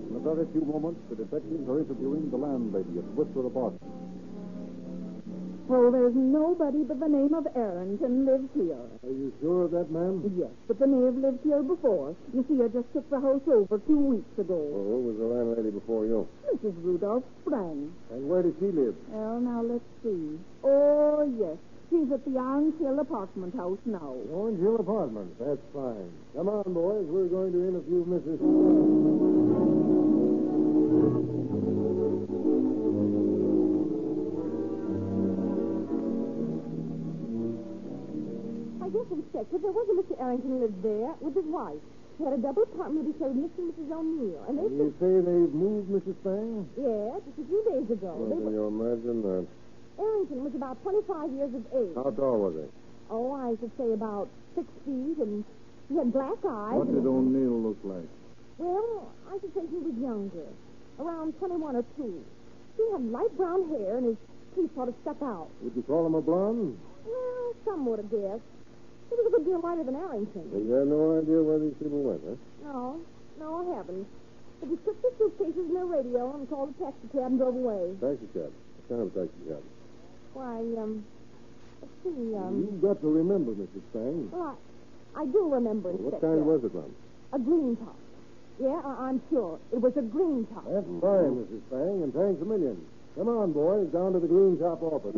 In 0.09 0.15
a 0.15 0.19
very 0.19 0.47
few 0.51 0.61
moments, 0.65 1.01
the 1.09 1.15
detectives 1.15 1.69
are 1.69 1.79
interviewing 1.79 2.29
the 2.31 2.37
landlady 2.37 2.97
at 2.97 3.05
Worcester 3.13 3.45
apartment. 3.45 4.08
Well, 5.69 5.91
there's 5.91 6.17
nobody 6.17 6.81
but 6.81 6.99
the 6.99 7.07
name 7.07 7.29
of 7.37 7.45
Arrington 7.55 8.25
lives 8.25 8.49
here. 8.57 8.73
Are 9.05 9.13
you 9.13 9.31
sure 9.39 9.69
of 9.69 9.71
that, 9.77 9.91
ma'am? 9.93 10.25
Yes, 10.33 10.49
but 10.67 10.81
may 10.81 11.05
have 11.05 11.13
lived 11.13 11.45
here 11.45 11.61
before. 11.61 12.15
You 12.33 12.41
see, 12.49 12.57
I 12.57 12.73
just 12.73 12.89
took 12.91 13.05
the 13.13 13.21
house 13.21 13.45
over 13.45 13.77
two 13.85 14.17
weeks 14.17 14.33
ago. 14.41 14.57
Oh, 14.57 14.81
well, 14.81 14.97
who 14.97 15.13
was 15.13 15.17
the 15.21 15.29
landlady 15.29 15.69
before 15.69 16.09
you? 16.09 16.27
Mrs. 16.49 16.73
Rudolph 16.81 17.23
Spang. 17.45 17.93
And 18.09 18.27
where 18.27 18.41
does 18.41 18.57
she 18.57 18.73
live? 18.73 18.97
Well, 19.13 19.39
now 19.45 19.61
let's 19.61 19.85
see. 20.01 20.41
Oh, 20.65 21.21
yes. 21.37 21.61
She's 21.93 22.09
at 22.17 22.25
the 22.25 22.33
Orange 22.33 22.73
Hill 22.81 22.97
apartment 22.97 23.53
house 23.53 23.77
now. 23.85 24.17
Orange 24.33 24.59
Hill 24.59 24.77
Apartments. 24.77 25.37
That's 25.37 25.61
fine. 25.69 26.09
Come 26.33 26.49
on, 26.49 26.73
boys. 26.73 27.05
We're 27.05 27.29
going 27.29 27.53
to 27.53 27.61
interview 27.61 28.05
Mrs. 28.09 28.41
Inspector, 39.39 39.57
there 39.63 39.71
was 39.71 39.87
a 39.87 39.95
Mr. 40.03 40.19
Arrington 40.19 40.59
lived 40.59 40.83
there 40.83 41.15
with 41.23 41.35
his 41.35 41.45
wife. 41.47 41.79
He 42.17 42.25
had 42.27 42.33
a 42.33 42.41
double 42.43 42.63
apartment 42.63 43.07
with 43.07 43.15
Mr. 43.15 43.31
and 43.31 43.47
Mrs. 43.47 43.87
O'Neill. 43.87 44.43
And 44.51 44.59
they 44.59 44.67
You 44.67 44.91
say 44.99 45.11
they've 45.23 45.53
moved, 45.55 45.87
Mrs. 45.87 46.15
Spang? 46.19 46.67
Yes, 46.75 47.23
just 47.23 47.39
a 47.39 47.45
few 47.47 47.61
days 47.71 47.87
ago. 47.87 48.11
Well, 48.19 48.27
They 48.27 48.35
can 48.35 48.51
were, 48.51 48.51
you 48.51 48.67
imagine 48.67 49.17
that? 49.23 49.47
Arrington 49.95 50.43
was 50.43 50.55
about 50.55 50.75
25 50.83 51.31
years 51.31 51.53
of 51.55 51.63
age. 51.71 51.95
How 51.95 52.11
tall 52.11 52.37
was 52.51 52.55
he? 52.59 52.67
Oh, 53.09 53.31
I 53.31 53.55
should 53.63 53.71
say 53.79 53.87
about 53.95 54.27
six 54.55 54.67
feet, 54.83 55.17
and 55.23 55.43
he 55.87 55.95
had 55.95 56.11
black 56.11 56.39
eyes. 56.43 56.75
What 56.75 56.91
did 56.91 57.07
O'Neill 57.07 57.63
look 57.63 57.79
like? 57.87 58.11
Well, 58.59 59.07
I 59.31 59.39
should 59.39 59.53
say 59.55 59.63
he 59.71 59.79
was 59.79 59.95
younger, 59.95 60.51
around 60.99 61.39
21 61.39 61.79
or 61.79 61.85
2. 61.95 62.25
He 62.75 62.83
had 62.91 63.01
light 63.07 63.31
brown 63.39 63.69
hair, 63.71 63.97
and 64.03 64.05
his 64.11 64.17
teeth 64.55 64.75
sort 64.75 64.89
of 64.91 64.95
stuck 65.01 65.23
out. 65.23 65.47
Would 65.63 65.75
you 65.79 65.83
call 65.87 66.05
him 66.05 66.15
a 66.15 66.21
blonde? 66.21 66.75
Well, 67.07 67.53
some 67.63 67.85
would 67.87 67.99
have 68.03 68.11
guessed. 68.11 68.43
He 69.09 69.15
was 69.17 69.25
a 69.27 69.31
good 69.37 69.45
deal 69.45 69.59
lighter 69.61 69.83
than 69.83 69.95
Arrington. 69.95 70.45
You 70.53 70.71
have 70.73 70.87
no 70.87 71.17
idea 71.17 71.41
where 71.41 71.59
these 71.59 71.73
people 71.81 72.01
went, 72.05 72.21
huh? 72.23 72.35
No, 72.63 73.01
no, 73.39 73.47
I 73.61 73.75
haven't. 73.77 74.05
But 74.59 74.69
he 74.69 74.75
took 74.85 75.01
the 75.01 75.11
suitcases 75.17 75.65
and 75.69 75.75
their 75.75 75.85
radio 75.85 76.35
and 76.35 76.47
called 76.49 76.73
a 76.77 76.83
taxi 76.83 77.07
cab 77.11 77.31
and 77.33 77.39
drove 77.39 77.55
away. 77.55 77.95
Taxi 78.01 78.27
cab. 78.33 78.51
What 78.53 78.85
kind 78.89 79.01
of 79.01 79.09
taxi 79.15 79.41
cab? 79.49 79.63
Why, 80.33 80.59
um, 80.77 81.03
let's 81.81 81.93
see, 82.03 82.35
um, 82.37 82.67
You've 82.69 82.81
got 82.81 83.01
to 83.01 83.09
remember, 83.09 83.51
Mrs. 83.57 83.81
Spang. 83.89 84.29
well, 84.31 84.57
I, 85.15 85.21
I 85.21 85.25
do 85.25 85.49
remember, 85.49 85.89
What 85.93 86.21
kind 86.21 86.45
was 86.45 86.61
it, 86.63 86.75
ma'am? 86.75 86.93
A 87.33 87.39
green 87.39 87.75
top. 87.77 87.95
Yeah, 88.61 88.81
I, 88.83 89.09
I'm 89.09 89.21
sure. 89.31 89.57
It 89.71 89.79
was 89.81 89.95
a 89.97 90.03
green 90.03 90.45
top. 90.53 90.65
That's 90.67 90.85
fine, 91.01 91.33
Mrs. 91.39 91.61
Spang, 91.71 92.03
and 92.03 92.13
thanks 92.13 92.41
a 92.41 92.45
million. 92.45 92.77
Come 93.17 93.27
on, 93.29 93.51
boys, 93.53 93.87
down 93.91 94.13
to 94.13 94.19
the 94.19 94.27
Green 94.27 94.57
Top 94.59 94.83
office. 94.83 95.15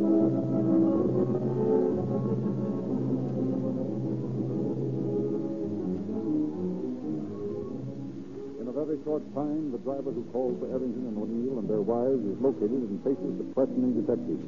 Very 8.86 9.00
short 9.04 9.22
time, 9.36 9.72
the 9.72 9.78
driver 9.80 10.12
who 10.12 10.24
called 10.32 10.60
for 10.60 10.68
Arrington 10.74 11.06
and 11.08 11.18
O'Neill 11.18 11.60
and 11.60 11.70
their 11.70 11.82
wives 11.82 12.24
is 12.26 12.38
located 12.42 12.82
and 12.90 12.98
faces 13.04 13.32
the 13.38 13.46
questioning 13.54 13.94
detective. 14.02 14.42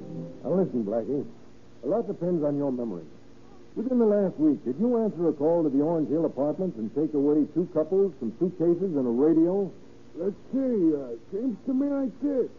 Now, 0.43 0.57
listen, 0.57 0.83
Blackie. 0.83 1.25
A 1.83 1.87
lot 1.87 2.07
depends 2.07 2.43
on 2.43 2.57
your 2.57 2.71
memory. 2.71 3.03
Within 3.75 3.99
the 3.99 4.05
last 4.05 4.37
week, 4.37 4.63
did 4.65 4.77
you 4.79 5.01
answer 5.01 5.29
a 5.29 5.33
call 5.33 5.63
to 5.63 5.69
the 5.69 5.81
Orange 5.81 6.09
Hill 6.09 6.25
apartments 6.25 6.77
and 6.77 6.93
take 6.93 7.13
away 7.13 7.45
two 7.53 7.67
couples, 7.73 8.13
some 8.19 8.33
suitcases, 8.39 8.95
and 8.95 9.05
a 9.05 9.09
radio? 9.09 9.69
Let's 10.15 10.37
see. 10.53 10.93
Uh, 10.93 11.17
seems 11.33 11.57
to 11.65 11.73
me 11.73 11.89
I 11.89 12.05
did. 12.21 12.49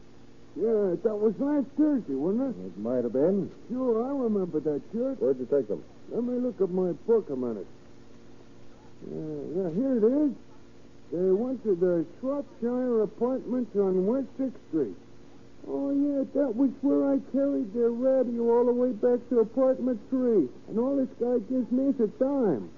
Yeah, 0.59 0.95
that 1.03 1.17
was 1.19 1.35
last 1.39 1.67
Thursday, 1.79 2.15
wasn't 2.15 2.55
it? 2.55 2.67
It 2.67 2.79
might 2.79 3.03
have 3.03 3.13
been. 3.13 3.51
Sure, 3.71 4.07
I 4.07 4.11
remember 4.15 4.61
that 4.61 4.83
shirt. 4.93 5.19
Where'd 5.19 5.39
you 5.39 5.47
take 5.51 5.67
them? 5.67 5.83
Let 6.11 6.23
me 6.23 6.39
look 6.39 6.61
at 6.61 6.71
my 6.71 6.93
book 7.07 7.31
a 7.31 7.37
minute. 7.37 7.67
Yeah, 9.07 9.63
yeah, 9.63 9.71
here 9.75 9.99
it 9.99 10.05
is. 10.05 10.33
They 11.13 11.31
went 11.31 11.63
to 11.65 11.75
the 11.75 12.05
Shropshire 12.21 13.03
Apartments 13.03 13.77
on 13.77 14.07
West 14.07 14.29
Sixth 14.39 14.59
Street. 14.69 14.97
Oh, 15.67 15.91
yeah, 15.91 16.25
that 16.35 16.55
was 16.55 16.71
where 16.83 17.13
I 17.13 17.19
carried 17.33 17.73
their 17.73 17.91
radio 17.91 18.43
all 18.51 18.67
the 18.67 18.73
way 18.73 18.93
back 18.93 19.21
to 19.31 19.41
apartment 19.41 20.01
three. 20.11 20.49
And 20.69 20.79
all 20.79 20.97
this 20.97 21.09
guy 21.21 21.39
gives 21.49 21.71
me 21.71 21.89
is 21.89 22.01
a 22.01 22.09
dime. 22.19 22.69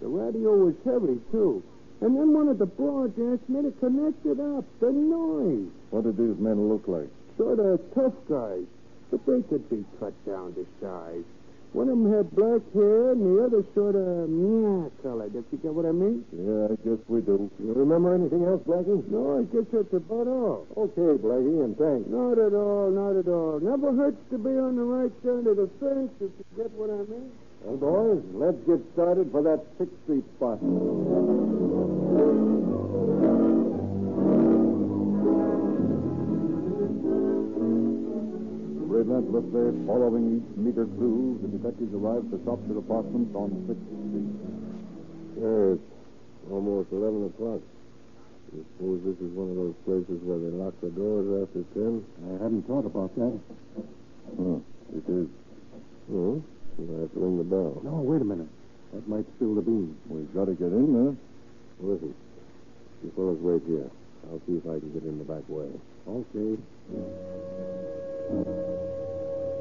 The 0.00 0.08
radio 0.08 0.56
was 0.56 0.74
heavy, 0.84 1.20
too. 1.30 1.62
And 2.00 2.16
then 2.16 2.32
one 2.32 2.48
of 2.48 2.58
the 2.58 2.64
broads 2.64 3.18
asked 3.18 3.48
me 3.48 3.60
to 3.60 3.72
connect 3.76 4.24
it 4.24 4.40
up. 4.40 4.64
The 4.80 4.90
noise. 4.90 5.68
What 5.90 6.04
did 6.04 6.16
these 6.16 6.38
men 6.40 6.68
look 6.70 6.88
like? 6.88 7.10
Sort 7.36 7.60
of 7.60 7.80
tough 7.94 8.14
guys. 8.28 8.64
But 9.10 9.26
they 9.26 9.42
could 9.42 9.68
be 9.68 9.84
cut 9.98 10.14
down 10.24 10.54
to 10.54 10.66
size. 10.80 11.24
One 11.72 11.88
of 11.88 11.94
them 11.94 12.10
had 12.10 12.30
black 12.34 12.66
hair, 12.74 13.12
and 13.14 13.22
the 13.22 13.46
other 13.46 13.62
sort 13.78 13.94
of 13.94 14.26
meow 14.28 14.90
colored, 15.02 15.36
if 15.38 15.46
you 15.54 15.58
get 15.62 15.70
what 15.70 15.86
I 15.86 15.94
mean. 15.94 16.26
Yeah, 16.34 16.66
I 16.66 16.76
guess 16.82 16.98
we 17.06 17.22
do. 17.22 17.46
You 17.62 17.72
remember 17.78 18.10
anything 18.14 18.42
else, 18.42 18.58
Blackie? 18.66 19.06
No, 19.06 19.38
I 19.38 19.46
guess 19.54 19.70
that's 19.70 19.94
about 19.94 20.26
all. 20.26 20.66
Okay, 20.74 21.14
Blackie, 21.22 21.62
and 21.62 21.78
thanks. 21.78 22.10
Not 22.10 22.42
at 22.42 22.58
all, 22.58 22.90
not 22.90 23.14
at 23.14 23.30
all. 23.30 23.62
Never 23.62 23.94
hurts 23.94 24.18
to 24.34 24.38
be 24.38 24.50
on 24.50 24.74
the 24.74 24.82
right 24.82 25.14
side 25.22 25.46
of 25.46 25.56
the 25.62 25.70
fence, 25.78 26.10
if 26.18 26.34
you 26.34 26.44
get 26.58 26.70
what 26.74 26.90
I 26.90 27.06
mean. 27.06 27.30
Well, 27.62 27.78
boys, 27.78 28.24
let's 28.34 28.58
get 28.66 28.82
started 28.94 29.30
for 29.30 29.42
that 29.46 29.62
Sixth 29.78 29.94
Street 30.04 30.24
spot. 30.36 30.58
Relentlessly 39.00 39.72
following 39.88 40.36
each 40.36 40.50
meager 40.60 40.84
clue, 40.84 41.40
the 41.40 41.48
detectives 41.48 41.88
arrived 41.96 42.28
at 42.28 42.36
the 42.36 42.40
Shropshire 42.44 42.76
apartments 42.76 43.32
on 43.32 43.48
6th 43.64 43.80
Street. 43.80 44.28
Yeah, 45.40 45.72
it's 45.72 45.88
almost 46.52 46.92
11 46.92 47.32
o'clock. 47.32 47.64
You 48.52 48.60
suppose 48.76 49.00
this 49.08 49.16
is 49.24 49.32
one 49.32 49.48
of 49.48 49.56
those 49.56 49.72
places 49.88 50.20
where 50.20 50.36
they 50.36 50.52
lock 50.52 50.76
the 50.84 50.92
doors 50.92 51.48
after 51.48 51.64
10? 51.72 52.04
I 52.28 52.44
hadn't 52.44 52.68
thought 52.68 52.84
about 52.84 53.08
that. 53.16 53.40
Huh, 54.36 54.60
it 54.92 55.06
is. 55.08 55.32
Hmm, 56.12 56.12
no. 56.12 56.44
You'll 56.76 57.00
have 57.00 57.12
to 57.16 57.20
ring 57.24 57.40
the 57.40 57.48
bell. 57.48 57.80
No, 57.80 58.04
wait 58.04 58.20
a 58.20 58.28
minute. 58.28 58.52
That 58.92 59.08
might 59.08 59.24
spill 59.40 59.56
the 59.56 59.64
beans. 59.64 59.96
We've 60.12 60.28
got 60.36 60.52
to 60.52 60.52
get 60.52 60.76
in 60.76 60.92
there. 60.92 61.16
Listen, 61.80 62.12
you 63.00 63.08
fellows 63.16 63.40
wait 63.40 63.64
here. 63.64 63.88
I'll 64.28 64.44
see 64.44 64.60
if 64.60 64.68
I 64.68 64.76
can 64.76 64.92
get 64.92 65.08
in 65.08 65.16
the 65.16 65.24
back 65.24 65.48
way. 65.48 65.72
Okay. 66.04 66.60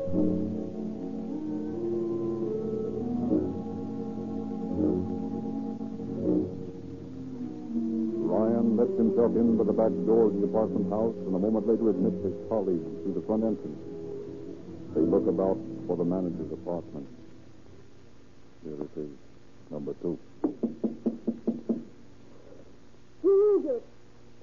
Ryan 0.09 0.25
lets 8.73 8.97
himself 8.97 9.35
in 9.35 9.57
by 9.57 9.65
the 9.65 9.73
back 9.73 9.91
door 10.09 10.25
of 10.25 10.33
the 10.33 10.45
apartment 10.49 10.89
house 10.89 11.13
and 11.13 11.35
a 11.35 11.39
moment 11.39 11.67
later 11.67 11.91
admits 11.91 12.25
his 12.25 12.33
colleagues 12.49 12.81
through 13.03 13.13
the 13.13 13.21
front 13.27 13.43
entrance. 13.43 13.77
They 14.95 15.01
look 15.01 15.27
about 15.27 15.59
for 15.85 15.95
the 15.95 16.05
manager's 16.05 16.53
apartment. 16.53 17.05
Here 18.63 18.81
it 18.81 18.89
is, 18.97 19.13
number 19.69 19.93
two. 20.01 20.17
Who 23.21 23.59
is 23.59 23.65
it? 23.65 23.83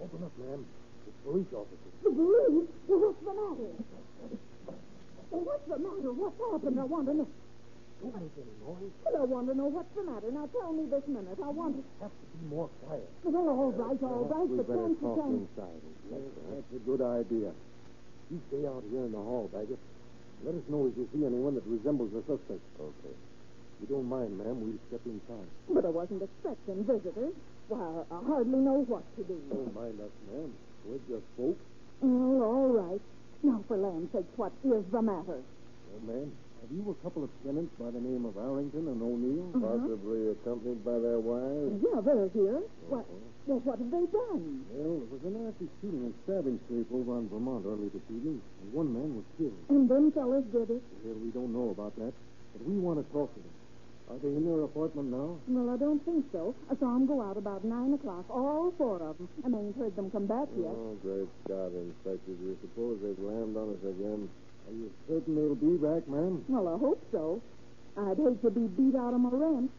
Open 0.00 0.23
up, 0.23 0.30
ma'am. 0.38 0.64
It's 1.08 1.16
police 1.25 1.52
officers. 1.52 1.92
The 2.04 2.11
police? 2.11 2.68
What's 2.87 3.18
the 3.18 3.35
matter? 3.35 3.75
Well, 5.30 5.42
what's 5.42 5.66
the 5.68 5.78
matter? 5.78 6.12
What's 6.12 6.38
happened? 6.38 6.78
I 6.80 6.85
want 6.85 7.06
to 7.06 7.14
know. 7.14 7.28
Don't 8.02 8.12
make 8.12 8.37
any 8.37 8.54
noise. 8.61 8.92
Well, 9.04 9.23
I 9.23 9.25
want 9.25 9.47
to 9.49 9.54
know 9.56 9.68
what's 9.73 9.92
the 9.97 10.04
matter. 10.04 10.28
Now 10.30 10.47
tell 10.52 10.73
me 10.73 10.85
this 10.87 11.06
minute. 11.09 11.38
I 11.42 11.49
want 11.49 11.80
to. 11.80 11.83
Have 12.04 12.12
to 12.12 12.26
be 12.37 12.45
more 12.47 12.68
quiet. 12.85 13.09
Well, 13.25 13.49
all 13.49 13.73
right, 13.73 14.02
all 14.04 14.28
right, 14.28 14.47
we 14.49 14.56
but 14.61 14.68
better 14.68 14.78
can't 14.85 15.00
you 15.00 15.09
talk 15.09 15.16
tell 15.16 15.33
me? 15.33 15.49
inside. 15.49 15.80
That's 16.52 16.71
a 16.76 16.83
good 16.85 17.02
idea. 17.02 17.50
You 18.30 18.38
stay 18.52 18.62
out 18.68 18.85
here 18.90 19.04
in 19.09 19.12
the 19.12 19.23
hall, 19.23 19.49
Baggett. 19.49 19.80
Let 20.45 20.54
us 20.54 20.66
know 20.68 20.87
if 20.87 20.95
you 20.99 21.09
see 21.14 21.25
anyone 21.25 21.54
that 21.56 21.64
resembles 21.64 22.12
the 22.12 22.21
suspect. 22.28 22.61
Okay. 22.76 23.16
If 23.16 23.88
you 23.88 23.97
don't 23.97 24.09
mind, 24.09 24.37
ma'am, 24.37 24.61
we'll 24.61 24.76
step 24.88 25.00
inside. 25.09 25.49
But 25.68 25.85
I 25.85 25.92
wasn't 25.92 26.23
expecting 26.23 26.85
visitors. 26.85 27.33
Why, 27.68 28.04
I 28.12 28.18
hardly 28.28 28.61
know 28.61 28.85
what 28.85 29.04
to 29.16 29.25
do. 29.25 29.40
Don't 29.49 29.73
mind 29.75 30.00
us, 30.00 30.12
ma'am. 30.28 30.52
We're 30.85 31.00
just 31.09 31.25
folks. 31.37 31.64
Well, 32.00 32.42
all 32.45 32.68
right. 32.68 33.00
Now, 33.43 33.62
for 33.69 33.76
land's 33.76 34.12
sake, 34.12 34.26
what 34.37 34.52
is 34.64 34.85
the 34.90 35.02
matter? 35.02 35.40
Well, 35.40 36.02
ma'am, 36.07 36.33
have 36.61 36.71
you 36.73 36.83
a 36.90 36.99
couple 37.05 37.23
of 37.23 37.31
tenants 37.45 37.71
by 37.78 37.90
the 37.90 38.00
name 38.00 38.25
of 38.25 38.37
Arrington 38.37 38.88
and 38.88 38.99
O'Neill? 39.00 39.55
Mm-hmm. 39.55 39.62
Possibly 39.62 40.31
accompanied 40.35 40.83
by 40.85 40.99
their 40.99 41.21
wives. 41.21 41.78
Yeah, 41.85 42.00
they're 42.02 42.31
here. 42.35 42.61
Mm-hmm. 42.64 42.90
What? 42.90 43.07
Well, 43.47 43.62
what 43.62 43.78
have 43.78 43.90
they 43.95 44.07
done? 44.11 44.66
Well, 44.75 44.99
there 44.99 45.11
was 45.14 45.23
a 45.23 45.31
nasty 45.31 45.71
shooting 45.78 46.11
and 46.11 46.14
stabbing 46.26 46.59
scrape 46.66 46.90
over 46.90 47.14
on 47.14 47.31
Vermont 47.31 47.62
early 47.62 47.87
this 47.95 48.02
evening, 48.11 48.43
and 48.43 48.69
one 48.75 48.90
man 48.90 49.14
was 49.14 49.26
killed. 49.38 49.55
And 49.71 49.87
them 49.87 50.11
fellas 50.11 50.43
did 50.50 50.66
it? 50.66 50.83
Well, 51.07 51.19
we 51.23 51.31
don't 51.31 51.55
know 51.55 51.71
about 51.71 51.95
that, 52.02 52.11
but 52.11 52.61
we 52.66 52.75
want 52.83 52.99
to 52.99 53.07
talk 53.14 53.31
to 53.31 53.38
them. 53.38 53.55
Are 54.08 54.18
they 54.22 54.28
in 54.28 54.46
their 54.46 54.62
apartment 54.62 55.10
now? 55.10 55.34
Well, 55.48 55.75
I 55.75 55.76
don't 55.76 55.98
think 56.04 56.26
so. 56.30 56.54
I 56.70 56.78
saw 56.78 56.94
them 56.94 57.06
go 57.06 57.20
out 57.22 57.36
about 57.36 57.64
nine 57.64 57.92
o'clock, 57.94 58.25
all 58.30 58.72
four 58.78 59.02
of 59.02 59.18
them. 59.18 59.28
I 59.42 59.48
ain't 59.48 59.76
heard 59.76 59.96
them 59.96 60.10
come 60.10 60.26
back 60.26 60.46
yet. 60.56 60.70
Oh, 60.70 60.94
great 61.02 61.26
Scott, 61.44 61.75
Inspector. 61.75 62.30
Do 62.30 62.44
you 62.46 62.56
suppose 62.62 62.98
they've 63.02 63.18
landed 63.18 63.58
on 63.58 63.75
us 63.75 63.82
again? 63.82 64.30
Are 64.68 64.75
you 64.75 64.90
certain 65.08 65.34
they'll 65.34 65.58
be 65.58 65.76
back, 65.76 66.06
ma'am? 66.06 66.44
Well, 66.48 66.68
I 66.70 66.78
hope 66.78 67.02
so. 67.10 67.42
I'd 67.98 68.16
hate 68.16 68.40
to 68.42 68.50
be 68.50 68.66
beat 68.78 68.94
out 68.94 69.14
of 69.14 69.20
my 69.20 69.30
rent. 69.32 69.70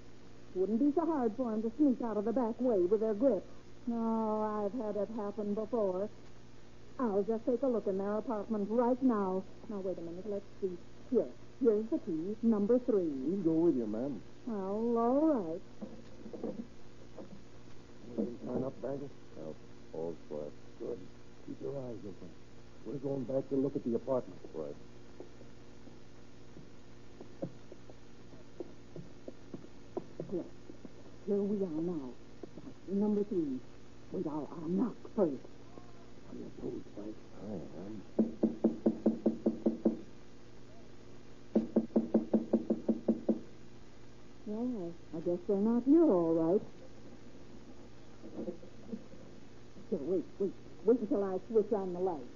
Wouldn't 0.56 0.80
be 0.80 0.92
so 0.92 1.06
hard 1.06 1.32
for 1.38 1.54
'em 1.54 1.62
to 1.62 1.72
sneak 1.78 2.02
out 2.02 2.18
of 2.18 2.26
the 2.26 2.34
back 2.34 2.60
way 2.60 2.80
with 2.84 3.00
their 3.00 3.14
grip. 3.14 3.46
No, 3.88 4.42
I've 4.44 4.74
had 4.74 4.98
it 4.98 5.10
happen 5.16 5.54
before. 5.54 6.10
I'll 7.00 7.24
just 7.24 7.46
take 7.46 7.62
a 7.62 7.68
look 7.68 7.88
in 7.88 7.98
their 7.98 8.18
apartment 8.18 8.68
right 8.70 9.02
now. 9.04 9.44
Now, 9.70 9.80
wait 9.80 9.98
a 9.98 10.02
minute. 10.02 10.26
Let's 10.28 10.44
see. 10.60 10.76
Here. 11.12 11.28
Here's 11.62 11.86
the 11.90 11.98
key, 12.00 12.36
number 12.44 12.78
three. 12.80 13.10
We'll 13.10 13.42
go 13.42 13.52
with 13.66 13.76
you, 13.76 13.88
ma'am. 13.88 14.22
Well, 14.46 14.98
all 14.98 15.28
right. 15.28 15.62
You 18.10 18.16
can 18.16 18.38
turn 18.48 18.64
up, 18.64 18.82
Baggett? 18.82 19.02
Yep. 19.02 19.10
Oh, 19.94 19.98
all 19.98 20.16
quiet. 20.30 20.52
Good. 20.80 21.00
Keep 21.48 21.62
your 21.62 21.78
eyes 21.78 21.98
open. 22.06 22.30
We're 22.86 22.94
going 22.96 23.24
back 23.24 23.50
to 23.50 23.56
look 23.56 23.76
at 23.76 23.84
the 23.84 23.96
apartment. 23.96 24.40
Right. 24.54 24.76
Here. 30.32 30.44
Here 31.28 31.42
we 31.42 31.66
are 31.66 31.82
now. 31.82 32.10
Number 32.88 33.24
three. 33.24 33.60
Wait, 34.12 34.26
I'll, 34.28 34.48
I'll 34.62 34.70
knock 34.70 34.96
first. 35.16 35.34
Your 36.38 36.50
toes, 36.62 36.82
Frank. 36.96 37.16
I 37.50 37.54
am. 38.24 38.47
Well, 44.48 44.94
I 45.14 45.20
guess 45.20 45.40
they're 45.48 45.58
not 45.58 45.84
here, 45.84 46.04
all 46.08 46.34
right. 46.34 46.62
Here, 49.90 50.00
wait, 50.02 50.24
wait. 50.40 50.54
Wait 50.86 51.00
until 51.02 51.24
I 51.24 51.38
switch 51.52 51.74
on 51.74 51.92
the 51.92 52.00
light. 52.00 52.32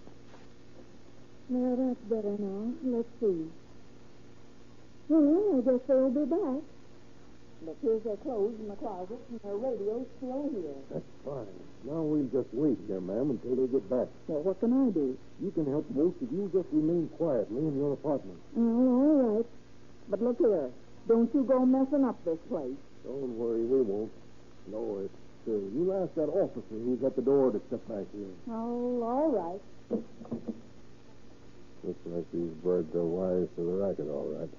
Now, 1.47 1.75
that's 1.79 2.03
better 2.11 2.35
now. 2.37 2.73
Let's 2.83 3.07
see. 3.21 3.47
Well, 5.07 5.55
I 5.55 5.61
guess 5.63 5.79
they'll 5.87 6.09
be 6.09 6.25
back. 6.27 6.63
Look, 7.63 7.77
here's 7.81 8.03
their 8.03 8.17
clothes 8.17 8.59
in 8.59 8.67
the 8.67 8.75
closet, 8.75 9.19
and 9.29 9.39
their 9.39 9.55
radio's 9.55 10.07
still 10.17 10.49
here. 10.51 10.75
That's 10.91 11.05
fine. 11.23 11.47
Now 11.85 12.01
we'll 12.01 12.27
just 12.27 12.51
wait 12.51 12.77
here, 12.87 12.99
ma'am, 12.99 13.31
until 13.31 13.55
they 13.55 13.71
get 13.71 13.89
back. 13.89 14.07
Well, 14.27 14.41
what 14.41 14.59
can 14.59 14.73
I 14.73 14.89
do? 14.91 15.17
You 15.39 15.51
can 15.51 15.65
help 15.69 15.85
most 15.91 16.15
if 16.21 16.31
you 16.31 16.49
just 16.51 16.67
remain 16.71 17.07
quietly 17.15 17.61
in 17.61 17.77
your 17.77 17.93
apartment. 17.93 18.39
Well, 18.55 18.65
all 18.67 19.37
right. 19.37 19.45
But 20.09 20.21
look 20.21 20.39
here. 20.39 20.71
Don't 21.07 21.33
you 21.33 21.43
go 21.43 21.65
messing 21.65 22.05
up 22.05 22.23
this 22.25 22.37
place. 22.49 22.77
Don't 23.03 23.37
worry, 23.37 23.65
we 23.65 23.81
won't. 23.81 24.11
No, 24.67 25.01
it's. 25.03 25.13
Uh, 25.47 25.57
you 25.73 25.91
ask 25.97 26.13
that 26.13 26.29
officer 26.29 26.61
who's 26.69 27.03
at 27.03 27.15
the 27.15 27.21
door 27.21 27.49
to 27.51 27.59
step 27.67 27.81
back 27.87 28.05
here. 28.13 28.29
Oh, 28.51 29.01
all 29.01 29.31
right. 29.33 29.61
Looks 31.83 32.05
like 32.05 32.31
these 32.31 32.53
birds 32.61 32.93
are 32.93 33.03
wise 33.03 33.49
to 33.57 33.65
the 33.65 33.73
racket, 33.81 34.07
all 34.07 34.29
right. 34.37 34.49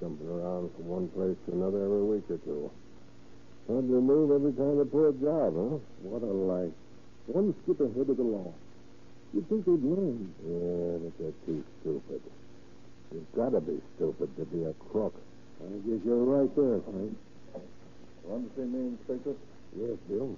Jumping 0.00 0.28
around 0.28 0.68
from 0.76 0.86
one 0.86 1.08
place 1.16 1.36
to 1.46 1.52
another 1.56 1.80
every 1.84 2.04
week 2.04 2.28
or 2.28 2.36
two. 2.44 2.70
Hard 3.68 3.88
to 3.88 4.00
move 4.04 4.36
every 4.36 4.52
time 4.52 4.76
they 4.76 4.84
pull 4.84 5.08
a 5.08 5.16
job, 5.16 5.56
huh? 5.56 5.80
What 6.04 6.22
a 6.22 6.26
life. 6.28 6.76
One 7.26 7.54
skip 7.64 7.80
ahead 7.80 8.10
of 8.10 8.16
the 8.16 8.22
law. 8.22 8.52
You'd 9.32 9.48
think 9.48 9.64
they'd 9.64 9.80
learn. 9.80 10.28
Yeah, 10.44 11.08
but 11.08 11.12
they're 11.16 11.40
too 11.46 11.64
stupid. 11.80 12.20
You've 13.14 13.32
got 13.32 13.56
to 13.56 13.60
be 13.62 13.80
stupid 13.96 14.28
to 14.36 14.44
be 14.44 14.64
a 14.64 14.74
crook. 14.92 15.14
I 15.62 15.78
guess 15.86 16.00
you're 16.04 16.26
right 16.26 16.50
there, 16.56 16.80
Frank. 16.82 17.14
Want 18.24 18.42
to 18.46 18.50
see 18.54 18.66
me, 18.66 18.98
Inspector? 18.98 19.34
Yes, 19.78 19.96
Bill. 20.08 20.36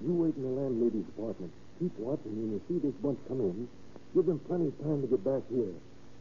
You 0.00 0.12
wait 0.14 0.36
in 0.36 0.42
the 0.42 0.52
landlady's 0.52 1.08
apartment. 1.16 1.52
Keep 1.78 1.98
watching 1.98 2.36
when 2.36 2.52
you 2.52 2.60
see 2.68 2.78
this 2.78 2.94
bunch 3.00 3.18
come 3.28 3.40
in. 3.40 3.68
Give 4.14 4.26
them 4.26 4.40
plenty 4.46 4.68
of 4.68 4.76
time 4.80 5.00
to 5.02 5.08
get 5.08 5.24
back 5.24 5.42
here. 5.48 5.72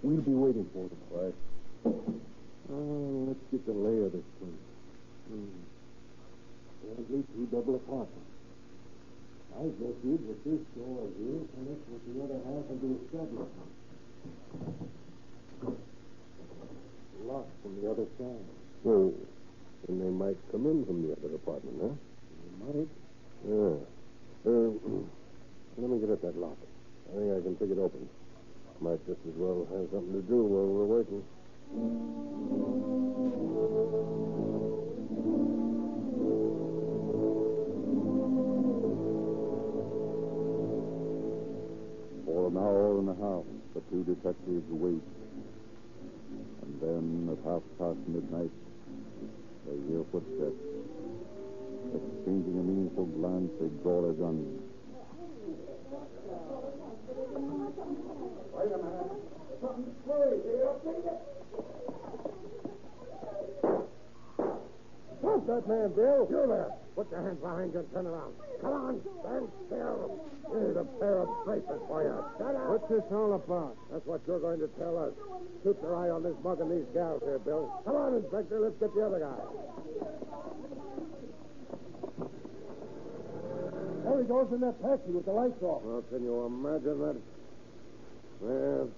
We'll 0.04 0.22
be 0.24 0.32
waiting 0.32 0.68
for 0.72 0.88
them. 0.88 1.02
Right. 1.12 1.36
Oh, 2.72 3.28
let's 3.28 3.44
get 3.52 3.66
the 3.66 3.74
lay 3.74 4.06
of 4.06 4.12
this 4.12 4.24
place. 4.40 4.64
Hmm. 5.28 5.60
Apparently 6.84 7.24
two 7.36 7.46
double 7.52 7.76
apartments. 7.76 8.30
I 9.58 9.68
guess 9.68 9.98
you 10.06 10.16
that 10.16 10.40
this 10.48 10.64
door 10.78 11.10
here 11.20 11.44
connects 11.52 11.88
with 11.92 12.04
the 12.08 12.16
other 12.24 12.40
half 12.48 12.64
of 12.72 12.78
the 12.80 12.96
establishment. 13.04 13.74
Locked 17.26 17.52
from 17.62 17.82
the 17.82 17.92
other 17.92 18.06
side. 18.18 18.46
Well, 18.84 19.14
then 19.88 20.00
they 20.00 20.10
might 20.10 20.38
come 20.52 20.66
in 20.66 20.86
from 20.86 21.04
the 21.06 21.12
other 21.14 21.36
apartment, 21.36 21.78
huh? 21.82 21.94
You 22.42 22.52
might. 22.64 22.90
Yeah. 23.46 23.76
Uh, 24.46 24.72
let 25.78 25.90
me 25.90 26.00
get 26.00 26.10
at 26.10 26.22
that 26.22 26.38
lock. 26.38 26.58
I 27.12 27.20
think 27.20 27.32
I 27.32 27.42
can 27.42 27.56
pick 27.56 27.70
it 27.72 27.78
open. 27.80 28.08
Might 28.82 29.06
just 29.06 29.20
as 29.28 29.36
well 29.36 29.68
have 29.72 29.90
something 29.92 30.14
to 30.14 30.22
do 30.22 30.44
while 30.44 30.66
we're 30.66 31.04
waiting. 31.04 31.24
For 42.26 42.48
an 42.48 42.58
hour 42.58 43.00
and 43.00 43.10
a 43.10 43.16
half, 43.16 43.44
the 43.76 43.82
two 43.92 44.04
detectives 44.06 44.64
wait. 44.70 45.04
And 46.82 47.28
then, 47.28 47.38
at 47.38 47.44
half 47.44 47.62
past 47.78 48.00
midnight, 48.08 48.52
they 49.68 49.76
hear 49.92 50.04
footsteps. 50.12 50.56
Exchanging 51.94 52.60
a 52.60 52.64
meaningful 52.64 53.06
glance, 53.06 53.52
they 53.60 53.68
draw 53.84 54.02
their 54.02 54.14
guns. 54.14 54.62
Stop 65.20 65.48
that 65.48 65.68
man, 65.68 65.94
Bill. 65.94 66.28
You 66.30 66.48
there. 66.48 66.79
Put 67.00 67.12
your 67.12 67.24
hands 67.24 67.40
behind 67.40 67.72
you 67.72 67.80
and 67.80 67.92
turn 67.96 68.08
around. 68.08 68.36
Come 68.60 68.76
on, 68.76 69.00
stand 69.24 69.48
still. 69.72 70.20
Here's 70.52 70.76
a 70.76 70.84
pair 71.00 71.24
of 71.24 71.30
bracelets 71.46 71.80
for 71.88 72.04
you. 72.04 72.12
Shut 72.36 72.60
up. 72.60 72.76
What's 72.76 72.92
this 72.92 73.08
all 73.16 73.40
about? 73.40 73.78
That's 73.88 74.04
what 74.04 74.20
you're 74.28 74.44
going 74.44 74.60
to 74.60 74.68
tell 74.76 75.00
us. 75.00 75.16
Keep 75.64 75.80
your 75.80 75.96
eye 75.96 76.12
on 76.12 76.24
this 76.28 76.36
mug 76.44 76.60
and 76.60 76.68
these 76.68 76.84
gals 76.92 77.24
here, 77.24 77.40
Bill. 77.40 77.72
Come 77.88 77.96
on, 77.96 78.20
Inspector. 78.20 78.60
Let's 78.60 78.76
get 78.84 78.92
the 78.92 79.00
other 79.00 79.24
guy. 79.24 79.40
There 84.04 84.20
he 84.20 84.28
goes 84.28 84.52
in 84.52 84.60
that 84.60 84.76
taxi 84.84 85.12
with 85.16 85.24
the 85.24 85.32
lights 85.32 85.64
off. 85.64 85.80
Well, 85.88 86.04
can 86.12 86.20
you 86.20 86.36
imagine 86.52 87.00
that? 87.00 87.16
Well, 88.44 88.90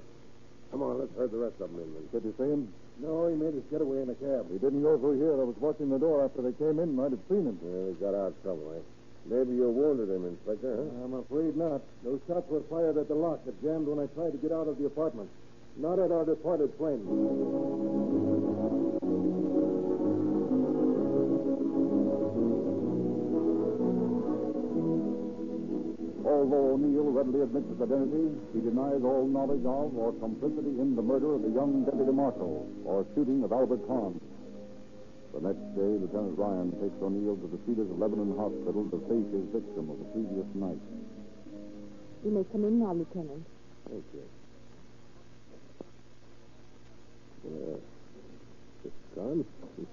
come 0.74 0.82
on, 0.82 0.98
let's 1.06 1.14
herd 1.14 1.30
the 1.30 1.38
rest 1.38 1.62
of 1.62 1.70
them 1.70 1.86
in. 1.86 2.10
Did 2.10 2.26
you 2.26 2.34
see 2.34 2.50
him? 2.50 2.74
No, 3.02 3.28
he 3.28 3.36
made 3.36 3.54
his 3.58 3.66
getaway 3.74 4.06
in 4.06 4.10
a 4.14 4.16
cab. 4.16 4.46
He 4.54 4.60
didn't 4.62 4.84
go 4.86 4.98
through 4.98 5.18
here. 5.18 5.34
I 5.34 5.44
was 5.44 5.58
watching 5.58 5.90
the 5.90 5.98
door 5.98 6.24
after 6.24 6.42
they 6.46 6.54
came 6.54 6.78
in. 6.78 6.96
Might 6.96 7.10
have 7.12 7.26
seen 7.28 7.50
him. 7.50 7.58
Yeah, 7.58 7.90
he 7.90 7.94
got 7.98 8.14
out 8.14 8.36
some 8.46 8.62
way. 8.62 8.78
Eh? 8.78 8.86
Maybe 9.26 9.54
you 9.58 9.70
wounded 9.70 10.10
him, 10.10 10.26
Inspector, 10.26 10.70
huh? 10.70 11.04
I'm 11.06 11.14
afraid 11.14 11.58
not. 11.58 11.82
Those 12.04 12.22
shots 12.28 12.50
were 12.50 12.62
fired 12.70 12.98
at 12.98 13.08
the 13.08 13.16
lock 13.16 13.46
that 13.46 13.58
jammed 13.62 13.88
when 13.88 14.00
I 14.00 14.08
tried 14.14 14.32
to 14.32 14.38
get 14.38 14.52
out 14.52 14.68
of 14.68 14.78
the 14.78 14.86
apartment. 14.86 15.30
Not 15.78 16.00
at 16.00 16.12
our 16.12 16.26
departed 16.26 16.74
friend. 16.78 18.01
Although 26.41 26.73
O'Neill 26.73 27.13
readily 27.13 27.41
admits 27.45 27.69
his 27.69 27.77
identity, 27.86 28.34
he 28.51 28.62
denies 28.65 29.06
all 29.06 29.30
knowledge 29.30 29.62
of 29.62 29.93
or 29.93 30.10
complicity 30.17 30.73
in 30.82 30.95
the 30.97 31.01
murder 31.06 31.36
of 31.38 31.43
the 31.45 31.54
young 31.54 31.86
Deputy 31.86 32.12
Marshal 32.12 32.65
or 32.84 33.06
shooting 33.13 33.43
of 33.43 33.51
Albert 33.51 33.86
Kahn. 33.86 34.17
The 35.38 35.41
next 35.45 35.62
day, 35.77 36.01
Lieutenant 36.01 36.34
Ryan 36.41 36.73
takes 36.82 36.97
O'Neill 36.97 37.38
to 37.38 37.45
the 37.45 37.62
Cedars 37.69 37.91
of 37.93 37.99
Lebanon 38.01 38.34
Hospital 38.41 38.89
to 38.89 38.97
face 39.06 39.30
his 39.30 39.45
victim 39.54 39.86
of 39.93 40.01
the 40.01 40.10
previous 40.17 40.49
night. 40.58 40.82
You 42.25 42.32
may 42.34 42.43
come 42.49 42.65
in 42.65 42.82
now, 42.82 42.97
Lieutenant. 42.97 43.45
Thank 43.86 44.06
you. 44.10 44.25
Uh, 47.45 47.77
Mr. 48.82 49.13
Kahn? 49.13 49.45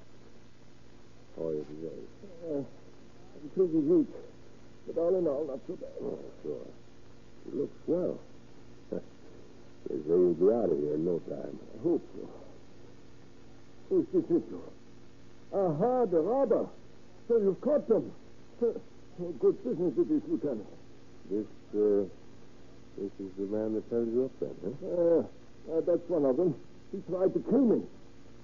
How 1.37 1.45
are 1.45 1.53
you 1.61 1.67
today? 1.77 2.01
Uh, 2.41 2.65
I'm 2.65 3.49
pretty 3.53 3.85
weak. 3.85 4.09
But 4.89 5.01
all 5.01 5.15
in 5.17 5.27
all, 5.27 5.45
not 5.47 5.67
too 5.67 5.77
bad. 5.77 5.91
Oh, 6.03 6.19
sure. 6.43 6.67
You 7.49 7.61
look 7.61 7.71
swell. 7.87 8.19
they 8.91 8.99
say 9.95 10.03
you'll 10.07 10.35
be 10.35 10.53
out 10.53 10.69
of 10.69 10.79
here 10.79 10.95
in 10.95 11.05
no 11.05 11.19
time. 11.31 11.57
I 11.57 11.83
hope 11.83 12.05
so. 12.13 12.29
Who's 13.89 14.07
this 14.13 14.25
Mitchell? 14.29 14.73
Aha, 15.55 16.05
the 16.07 16.21
robber. 16.21 16.67
So 17.27 17.39
you've 17.39 17.61
caught 17.63 17.89
them. 17.89 18.13
Good 18.61 19.65
business 19.65 19.95
it 19.97 20.11
is, 20.13 20.23
Lieutenant. 20.29 20.67
This, 21.31 21.47
uh, 21.75 22.05
this 22.99 23.13
is 23.19 23.33
the 23.39 23.47
man 23.49 23.75
that 23.75 23.89
tells 23.89 24.09
you 24.09 24.25
up 24.27 24.33
then, 24.41 24.55
huh? 24.63 24.87
Uh, 24.89 25.79
uh, 25.79 25.81
that's 25.87 26.09
one 26.09 26.25
of 26.27 26.37
them. 26.37 26.55
He 26.93 26.99
tried 27.11 27.33
to 27.33 27.41
kill 27.49 27.65
me. 27.65 27.83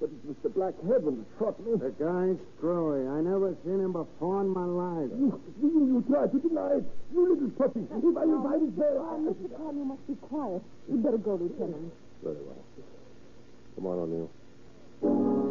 But 0.04 0.12
it 0.12 0.28
was 0.28 0.36
the 0.42 0.50
Black 0.50 0.74
Heaven 0.84 1.16
that 1.16 1.28
shot 1.38 1.56
me. 1.64 1.80
The 1.80 1.88
guy's 1.96 2.36
screwy. 2.58 3.08
I 3.08 3.22
never 3.24 3.56
seen 3.64 3.80
him 3.80 3.92
before 3.92 4.42
in 4.42 4.52
my 4.52 4.66
life. 4.68 5.08
You, 5.16 5.40
you, 5.62 5.96
you 5.96 6.04
tried 6.12 6.30
to 6.30 6.38
deny 6.40 6.76
it. 6.76 6.84
You 7.14 7.32
little 7.32 7.48
puppy. 7.56 7.80
If 7.88 7.88
I, 8.12 8.24
if 8.28 8.44
I 8.44 8.56
was 8.60 8.72
there, 8.76 9.00
Oh, 9.00 9.16
Mr. 9.24 9.56
Kahn, 9.56 9.78
you 9.78 9.84
must 9.86 10.06
be 10.06 10.14
quiet. 10.28 10.60
You'd 10.90 11.02
better 11.02 11.16
go, 11.16 11.36
Lieutenant. 11.36 11.90
Very 12.22 12.36
well. 12.36 12.64
Come 13.76 13.86
on, 13.86 14.28
O'Neill. 15.00 15.43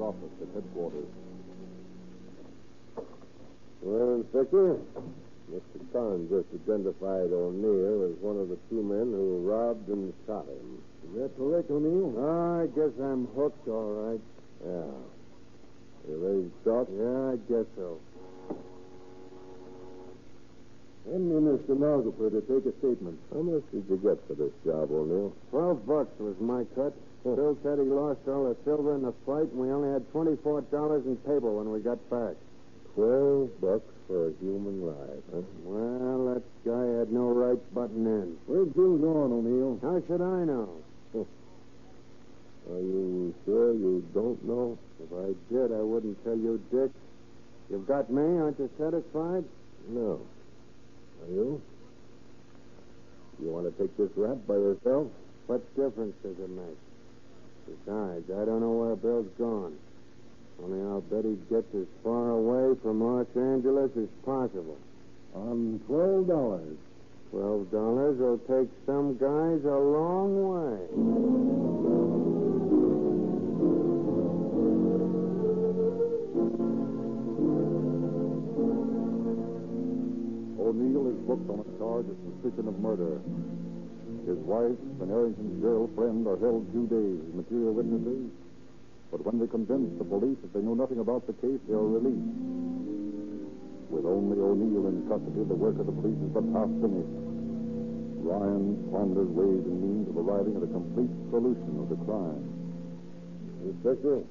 Office 0.00 0.34
at 0.42 0.48
headquarters. 0.54 1.06
Well, 3.82 4.14
Inspector, 4.16 4.76
Mr. 5.52 5.78
Kahn 5.92 6.28
just 6.28 6.48
identified 6.54 7.30
O'Neill 7.32 8.10
as 8.10 8.16
one 8.20 8.36
of 8.38 8.48
the 8.48 8.58
two 8.68 8.82
men 8.82 9.12
who 9.12 9.42
robbed 9.48 9.88
and 9.88 10.12
shot 10.26 10.46
him. 10.46 10.82
Is 11.08 11.20
that 11.22 11.36
correct, 11.36 11.70
O'Neill? 11.70 12.12
I 12.18 12.66
guess 12.74 12.92
I'm 13.00 13.26
hooked, 13.34 13.66
all 13.68 13.92
right. 13.94 14.20
Yeah. 14.66 14.92
You 16.08 16.16
ready 16.18 16.42
to 16.42 16.52
start? 16.62 16.88
Yeah, 16.90 17.32
I 17.32 17.36
guess 17.48 17.66
so. 17.76 18.00
Send 21.06 21.24
me 21.30 21.52
a 21.54 21.64
stenographer 21.64 22.28
to 22.28 22.40
take 22.42 22.66
a 22.68 22.76
statement. 22.78 23.18
How 23.32 23.40
much 23.40 23.62
did 23.72 23.84
you 23.88 23.96
get 23.96 24.20
for 24.28 24.34
this 24.34 24.52
job, 24.66 24.90
O'Neill? 24.92 25.32
Twelve 25.50 25.86
bucks 25.86 26.12
was 26.18 26.36
my 26.40 26.64
cut. 26.74 26.92
Bill 27.24 27.58
said 27.62 27.78
he 27.78 27.84
lost 27.84 28.20
all 28.28 28.48
the 28.48 28.56
silver 28.64 28.94
in 28.94 29.02
the 29.02 29.12
fight, 29.26 29.50
and 29.50 29.58
we 29.58 29.70
only 29.70 29.90
had 29.92 30.10
twenty-four 30.12 30.62
dollars 30.72 31.04
in 31.06 31.16
paper 31.16 31.50
when 31.52 31.70
we 31.70 31.80
got 31.80 31.98
back. 32.10 32.34
Twelve 32.94 33.60
bucks 33.60 33.92
for 34.06 34.28
a 34.28 34.32
human 34.40 34.86
life, 34.86 35.24
huh? 35.32 35.42
Well, 35.64 36.34
that 36.34 36.42
guy 36.64 36.98
had 36.98 37.12
no 37.12 37.28
right 37.30 37.58
butting 37.74 38.06
in. 38.06 38.36
Where's 38.46 38.68
Bill 38.68 38.96
gone, 38.96 39.32
O'Neill? 39.32 39.78
How 39.82 40.00
should 40.06 40.22
I 40.22 40.44
know? 40.44 40.70
Are 42.70 42.80
you 42.80 43.34
sure 43.44 43.72
you 43.74 44.04
don't 44.14 44.42
know? 44.44 44.78
If 45.02 45.12
I 45.12 45.34
did, 45.52 45.72
I 45.72 45.82
wouldn't 45.82 46.22
tell 46.24 46.36
you, 46.36 46.60
Dick. 46.70 46.90
You've 47.70 47.86
got 47.86 48.10
me. 48.10 48.22
Aren't 48.22 48.58
you 48.58 48.70
satisfied? 48.78 49.44
No. 49.88 50.20
Are 51.22 51.32
you? 51.32 51.60
You 53.40 53.48
want 53.50 53.66
to 53.66 53.82
take 53.82 53.96
this 53.96 54.10
rap 54.16 54.38
by 54.46 54.54
yourself? 54.54 55.08
What 55.46 55.62
difference 55.76 56.14
does 56.22 56.38
it 56.38 56.50
make? 56.50 56.76
Besides, 57.68 58.30
I 58.30 58.44
don't 58.46 58.60
know 58.60 58.72
where 58.72 58.96
Bill's 58.96 59.28
gone. 59.38 59.76
Only 60.62 60.80
I'll 60.88 61.02
bet 61.02 61.24
he 61.24 61.36
gets 61.52 61.72
as 61.74 61.86
far 62.02 62.30
away 62.30 62.74
from 62.82 63.00
Los 63.02 63.26
Angeles 63.36 63.90
as 63.96 64.08
possible. 64.24 64.78
On 65.34 65.80
twelve 65.86 66.26
dollars. 66.26 66.76
Twelve 67.30 67.70
dollars 67.70 68.18
will 68.18 68.38
take 68.38 68.68
some 68.86 69.16
guys 69.18 69.62
a 69.64 69.76
long 69.76 70.48
way. 70.48 70.78
O'Neill 80.58 81.06
is 81.08 81.18
booked 81.26 81.50
on 81.50 81.60
a 81.60 81.78
charge 81.78 82.06
of 82.08 82.16
suspicion 82.24 82.68
of 82.68 82.78
murder. 82.80 83.20
His 84.28 84.36
wife 84.44 84.76
and 85.00 85.08
Arrington's 85.08 85.56
girlfriend 85.64 86.28
are 86.28 86.36
held 86.36 86.68
two 86.68 86.84
days 86.84 87.16
as 87.16 87.32
material 87.32 87.72
witnesses, 87.72 88.28
but 89.08 89.24
when 89.24 89.40
they 89.40 89.48
convince 89.48 89.88
the 89.96 90.04
police 90.04 90.36
that 90.44 90.52
they 90.52 90.60
know 90.60 90.76
nothing 90.76 91.00
about 91.00 91.24
the 91.24 91.32
case, 91.40 91.56
they 91.64 91.72
are 91.72 91.88
released. 91.96 92.36
With 93.88 94.04
only 94.04 94.36
O'Neill 94.36 94.84
in 94.92 95.08
custody, 95.08 95.48
the 95.48 95.56
work 95.56 95.80
of 95.80 95.88
the 95.88 95.96
police 95.96 96.20
is 96.20 96.28
but 96.36 96.44
half 96.52 96.68
finished. 96.76 97.16
Ryan 98.20 98.76
ponders 98.92 99.32
ways 99.32 99.64
and 99.64 99.80
means 99.80 100.12
of 100.12 100.20
arriving 100.20 100.60
at 100.60 100.68
a 100.68 100.72
complete 100.76 101.08
solution 101.32 101.72
of 101.80 101.88
the 101.88 101.96
crime. 102.04 102.44
Inspector, 103.64 104.28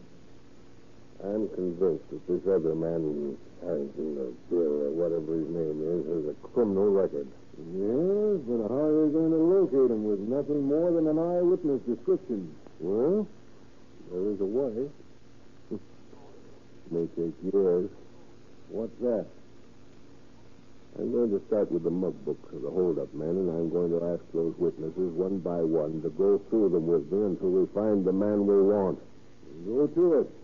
I'm 1.25 1.49
convinced 1.57 2.05
that 2.13 2.21
this 2.29 2.45
other 2.45 2.77
man, 2.77 3.33
Harrington 3.65 4.13
or 4.21 4.29
Bill 4.53 4.77
or 4.77 4.93
whatever 4.93 5.41
his 5.41 5.49
name 5.49 5.81
is, 5.81 6.01
has 6.05 6.23
a 6.29 6.47
criminal 6.53 6.93
record. 6.93 7.25
Yes, 7.57 8.37
but 8.45 8.69
how 8.69 8.85
are 8.85 9.05
you 9.07 9.11
going 9.11 9.31
to 9.31 9.41
locate 9.41 9.89
him 9.89 10.03
with 10.05 10.19
nothing 10.19 10.61
more 10.63 10.91
than 10.91 11.07
an 11.07 11.17
eyewitness 11.17 11.81
description? 11.89 12.53
Well, 12.79 13.27
there 14.11 14.31
is 14.31 14.41
a 14.41 14.45
way. 14.45 14.89
It 16.87 16.91
may 16.91 17.07
take 17.17 17.33
years. 17.51 17.89
What's 18.69 18.95
that? 19.01 19.25
I'm 20.99 21.11
going 21.11 21.31
to 21.31 21.41
start 21.47 21.71
with 21.71 21.83
the 21.83 21.89
mug 21.89 22.13
books 22.25 22.53
of 22.53 22.61
the 22.61 22.69
holdup 22.69 23.13
men, 23.13 23.29
and 23.29 23.49
I'm 23.49 23.69
going 23.69 23.91
to 23.91 24.05
ask 24.13 24.21
those 24.33 24.53
witnesses 24.57 25.11
one 25.13 25.39
by 25.39 25.61
one 25.61 26.01
to 26.03 26.09
go 26.09 26.39
through 26.49 26.69
them 26.69 26.87
with 26.87 27.11
me 27.11 27.25
until 27.25 27.49
we 27.49 27.65
find 27.73 28.05
the 28.05 28.13
man 28.13 28.45
we 28.45 28.61
want. 28.61 28.99
Go 29.65 29.87
to 29.87 30.21
it. 30.21 30.36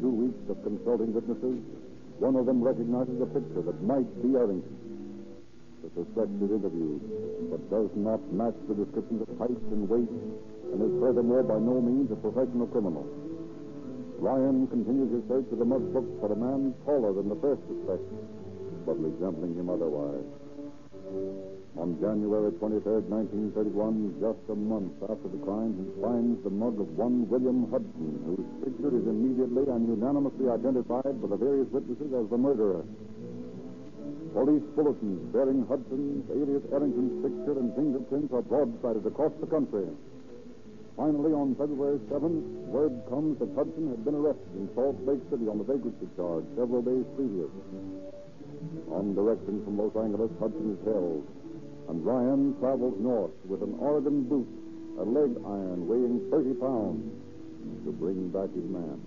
Two 0.00 0.10
weeks 0.10 0.42
of 0.48 0.62
consulting 0.62 1.12
witnesses, 1.12 1.58
one 2.18 2.36
of 2.36 2.46
them 2.46 2.62
recognizes 2.62 3.20
a 3.20 3.26
picture 3.26 3.62
that 3.66 3.82
might 3.82 4.06
be 4.22 4.36
Arrington. 4.36 4.78
The 5.82 5.90
suspect 5.98 6.30
is 6.38 6.50
interviewed, 6.54 7.02
but 7.50 7.58
does 7.66 7.90
not 7.98 8.22
match 8.32 8.54
the 8.68 8.78
descriptions 8.78 9.26
of 9.26 9.28
height 9.38 9.58
and 9.74 9.88
weight, 9.88 10.14
and 10.72 10.78
is 10.78 10.94
furthermore 11.02 11.42
by 11.42 11.58
no 11.58 11.82
means 11.82 12.10
a 12.12 12.16
professional 12.16 12.70
criminal. 12.70 13.02
Ryan 14.22 14.68
continues 14.68 15.10
his 15.10 15.26
search 15.26 15.50
of 15.50 15.58
the 15.58 15.66
mug 15.66 15.92
book 15.92 16.06
for 16.20 16.32
a 16.32 16.36
man 16.36 16.72
taller 16.86 17.12
than 17.12 17.28
the 17.28 17.36
first 17.42 17.60
suspect, 17.66 18.06
but 18.86 18.94
resembling 19.02 19.58
him 19.58 19.68
otherwise. 19.68 21.51
On 21.72 21.96
January 22.04 22.52
23rd, 22.60 23.08
1931, 23.08 24.20
just 24.20 24.44
a 24.52 24.54
month 24.54 24.92
after 25.08 25.24
the 25.24 25.40
crime, 25.40 25.72
he 25.72 25.88
finds 26.04 26.36
the 26.44 26.52
mug 26.52 26.76
of 26.76 26.84
one 27.00 27.24
William 27.32 27.64
Hudson, 27.72 28.12
whose 28.28 28.44
picture 28.60 28.92
is 28.92 29.08
immediately 29.08 29.64
and 29.72 29.88
unanimously 29.88 30.52
identified 30.52 31.16
by 31.16 31.28
the 31.32 31.40
various 31.40 31.64
witnesses 31.72 32.12
as 32.12 32.28
the 32.28 32.36
murderer. 32.36 32.84
Police 34.36 34.68
bulletins 34.76 35.24
bearing 35.32 35.64
Hudson's 35.64 36.28
alias 36.28 36.60
Arrington's 36.76 37.24
picture 37.24 37.56
and 37.56 37.72
fingerprints 37.72 38.32
are 38.36 38.44
broadsided 38.44 39.08
across 39.08 39.32
the 39.40 39.48
country. 39.48 39.88
Finally, 40.92 41.32
on 41.32 41.56
February 41.56 42.00
7th, 42.12 42.44
word 42.68 42.92
comes 43.08 43.40
that 43.40 43.48
Hudson 43.56 43.88
had 43.88 44.04
been 44.04 44.20
arrested 44.20 44.52
in 44.60 44.68
Salt 44.76 45.00
Lake 45.08 45.24
City 45.32 45.48
on 45.48 45.56
the 45.56 45.64
vagrancy 45.64 46.04
charge 46.20 46.44
several 46.52 46.84
days 46.84 47.08
previous. 47.16 47.48
On 48.92 49.16
direction 49.16 49.64
from 49.64 49.80
Los 49.80 49.96
Angeles, 49.96 50.30
Hudson 50.36 50.76
is 50.76 50.80
held, 50.84 51.24
and 51.88 52.04
Ryan 52.04 52.56
travels 52.60 52.94
north 53.00 53.32
with 53.44 53.62
an 53.62 53.74
Oregon 53.78 54.24
boot, 54.24 54.48
a 54.98 55.04
leg 55.04 55.36
iron 55.44 55.88
weighing 55.88 56.30
30 56.30 56.54
pounds, 56.54 57.02
to 57.84 57.92
bring 57.92 58.28
back 58.30 58.50
his 58.54 58.64
man. 58.64 59.00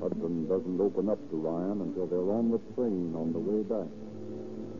Hudson 0.00 0.48
doesn't 0.48 0.80
open 0.80 1.08
up 1.08 1.18
to 1.30 1.36
Ryan 1.36 1.80
until 1.80 2.06
they're 2.06 2.32
on 2.34 2.50
the 2.50 2.58
train 2.74 3.14
on 3.16 3.32
the 3.32 3.38
way 3.38 3.62
back. 3.62 3.88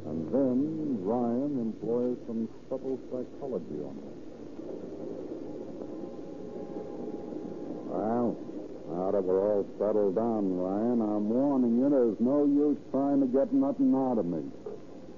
And 0.06 0.28
then 0.32 1.00
Ryan 1.00 1.60
employs 1.60 2.18
some 2.26 2.48
subtle 2.68 3.00
psychology 3.08 3.80
on 3.80 3.96
him. 4.04 4.16
Well, 7.88 8.36
now 8.90 9.10
that 9.12 9.24
we're 9.24 9.40
all 9.40 9.64
settled 9.78 10.16
down, 10.16 10.58
Ryan, 10.58 11.00
I'm 11.00 11.28
warning 11.30 11.78
you 11.78 11.88
there's 11.88 12.20
no 12.20 12.44
use 12.44 12.76
trying 12.90 13.20
to 13.20 13.26
get 13.26 13.52
nothing 13.52 13.94
out 13.94 14.18
of 14.18 14.26
me. 14.26 14.44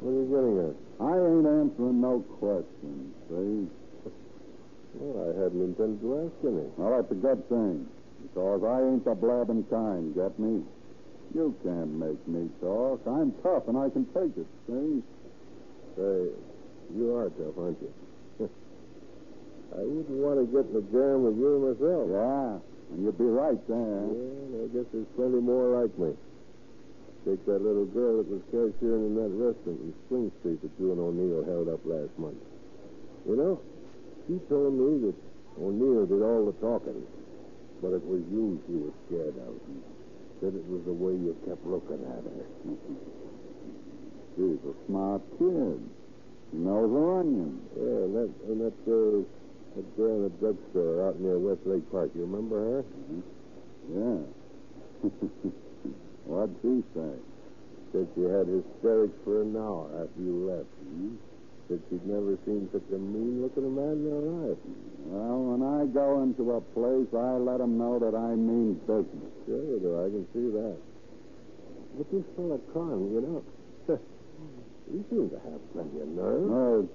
What 0.01 0.11
are 0.11 0.23
you 0.23 0.29
getting 0.31 0.71
at? 0.71 0.86
I 0.99 1.13
ain't 1.13 1.47
answering 1.47 2.01
no 2.01 2.21
questions, 2.41 3.13
see? 3.29 3.69
Well, 4.97 5.29
I 5.29 5.45
hadn't 5.45 5.61
intended 5.61 6.01
to 6.01 6.25
ask 6.25 6.33
any. 6.41 6.65
Well, 6.77 6.97
that's 6.97 7.13
a 7.13 7.21
good 7.21 7.49
thing, 7.49 7.87
because 8.23 8.65
I 8.65 8.81
ain't 8.81 9.05
the 9.05 9.15
blabbing 9.15 9.65
kind, 9.69 10.15
get 10.15 10.39
me? 10.39 10.65
You 11.35 11.55
can't 11.63 11.93
make 12.01 12.27
me 12.27 12.49
talk. 12.63 13.03
I'm 13.07 13.33
tough, 13.43 13.69
and 13.69 13.77
I 13.77 13.91
can 13.91 14.07
take 14.17 14.33
it, 14.41 14.49
see? 14.67 15.03
Say, 15.97 16.33
you 16.97 17.15
are 17.15 17.29
tough, 17.29 17.59
aren't 17.59 17.81
you? 17.83 17.93
I 19.77 19.81
wouldn't 19.85 20.17
want 20.17 20.41
to 20.41 20.47
get 20.49 20.65
in 20.71 20.77
a 20.81 20.85
jam 20.89 21.29
with 21.29 21.37
you 21.37 21.61
myself. 21.61 22.09
Yeah, 22.09 22.95
and 22.95 23.05
you'd 23.05 23.19
be 23.19 23.25
right 23.25 23.61
there. 23.69 24.09
Yeah, 24.09 24.65
I 24.65 24.69
guess 24.73 24.89
there's 24.95 25.11
plenty 25.17 25.45
more 25.45 25.83
like 25.83 25.93
me. 25.99 26.17
Take 27.27 27.43
that 27.47 27.59
little 27.59 27.91
girl 27.91 28.23
that 28.23 28.31
was 28.31 28.39
cashiering 28.55 29.11
in 29.11 29.15
that 29.19 29.35
restaurant 29.35 29.83
in 29.83 29.91
Spring 30.07 30.31
Street 30.39 30.63
that 30.63 30.71
you 30.79 30.95
and 30.95 31.03
O'Neill 31.03 31.43
held 31.43 31.67
up 31.67 31.83
last 31.83 32.15
month. 32.23 32.39
You 33.27 33.35
know, 33.35 33.59
she 34.31 34.39
told 34.47 34.79
me 34.79 35.11
that 35.11 35.19
O'Neill 35.59 36.07
did 36.07 36.23
all 36.23 36.47
the 36.47 36.55
talking, 36.63 37.03
but 37.83 37.99
it 37.99 38.05
was 38.07 38.23
you 38.31 38.63
she 38.71 38.79
was 38.79 38.95
scared 39.11 39.35
of. 39.43 39.59
Said 40.39 40.55
it 40.55 40.71
was 40.71 40.87
the 40.87 40.95
way 40.95 41.19
you 41.19 41.35
kept 41.43 41.67
looking 41.67 41.99
at 42.07 42.23
her. 42.31 42.47
She's 44.39 44.63
a 44.63 44.75
smart 44.87 45.27
kid. 45.35 45.83
She 46.55 46.63
knows 46.63 46.95
her 46.95 47.27
onions. 47.27 47.59
Yeah, 47.75 48.07
and 48.07 48.15
that 48.15 48.31
and 48.47 48.59
that 48.63 48.79
uh, 48.87 49.27
that 49.75 49.87
girl 49.99 50.15
in 50.15 50.31
the 50.31 50.33
drugstore 50.39 51.11
out 51.11 51.19
near 51.19 51.43
Westlake 51.43 51.91
Park. 51.91 52.15
You 52.15 52.23
remember 52.23 52.59
her? 52.71 52.85
Yeah. 53.91 55.51
What'd 56.27 56.57
she 56.63 56.83
say? 56.95 57.15
Said 57.93 58.09
she 58.15 58.23
had 58.27 58.47
hysterics 58.51 59.15
for 59.25 59.43
an 59.43 59.55
hour 59.57 59.87
after 60.03 60.21
you 60.21 60.51
left. 60.51 60.69
Said 61.71 61.81
she'd 61.89 62.07
never 62.07 62.39
seen 62.45 62.69
such 62.73 62.87
a 62.95 62.99
mean-looking 62.99 63.75
man 63.75 64.03
in 64.03 64.11
her 64.11 64.27
life. 64.51 64.59
Well, 65.07 65.39
when 65.55 65.63
I 65.63 65.87
go 65.87 66.23
into 66.23 66.53
a 66.53 66.61
place, 66.75 67.11
I 67.15 67.39
let 67.39 67.61
'em 67.61 67.79
know 67.79 67.99
that 67.99 68.15
I 68.15 68.35
mean 68.35 68.75
business. 68.87 69.33
Sure 69.47 69.63
you 69.63 69.79
do. 69.79 69.99
I 70.03 70.11
can 70.11 70.27
see 70.35 70.51
that. 70.51 70.77
But 71.97 72.11
this 72.11 72.25
fella 72.37 72.59
Kahn, 72.75 73.11
you 73.15 73.21
know, 73.23 73.43
he 74.91 75.03
seems 75.09 75.31
to 75.31 75.39
have 75.39 75.61
plenty 75.73 76.01
of 76.01 76.09
nerve. 76.09 76.51
No, 76.51 76.89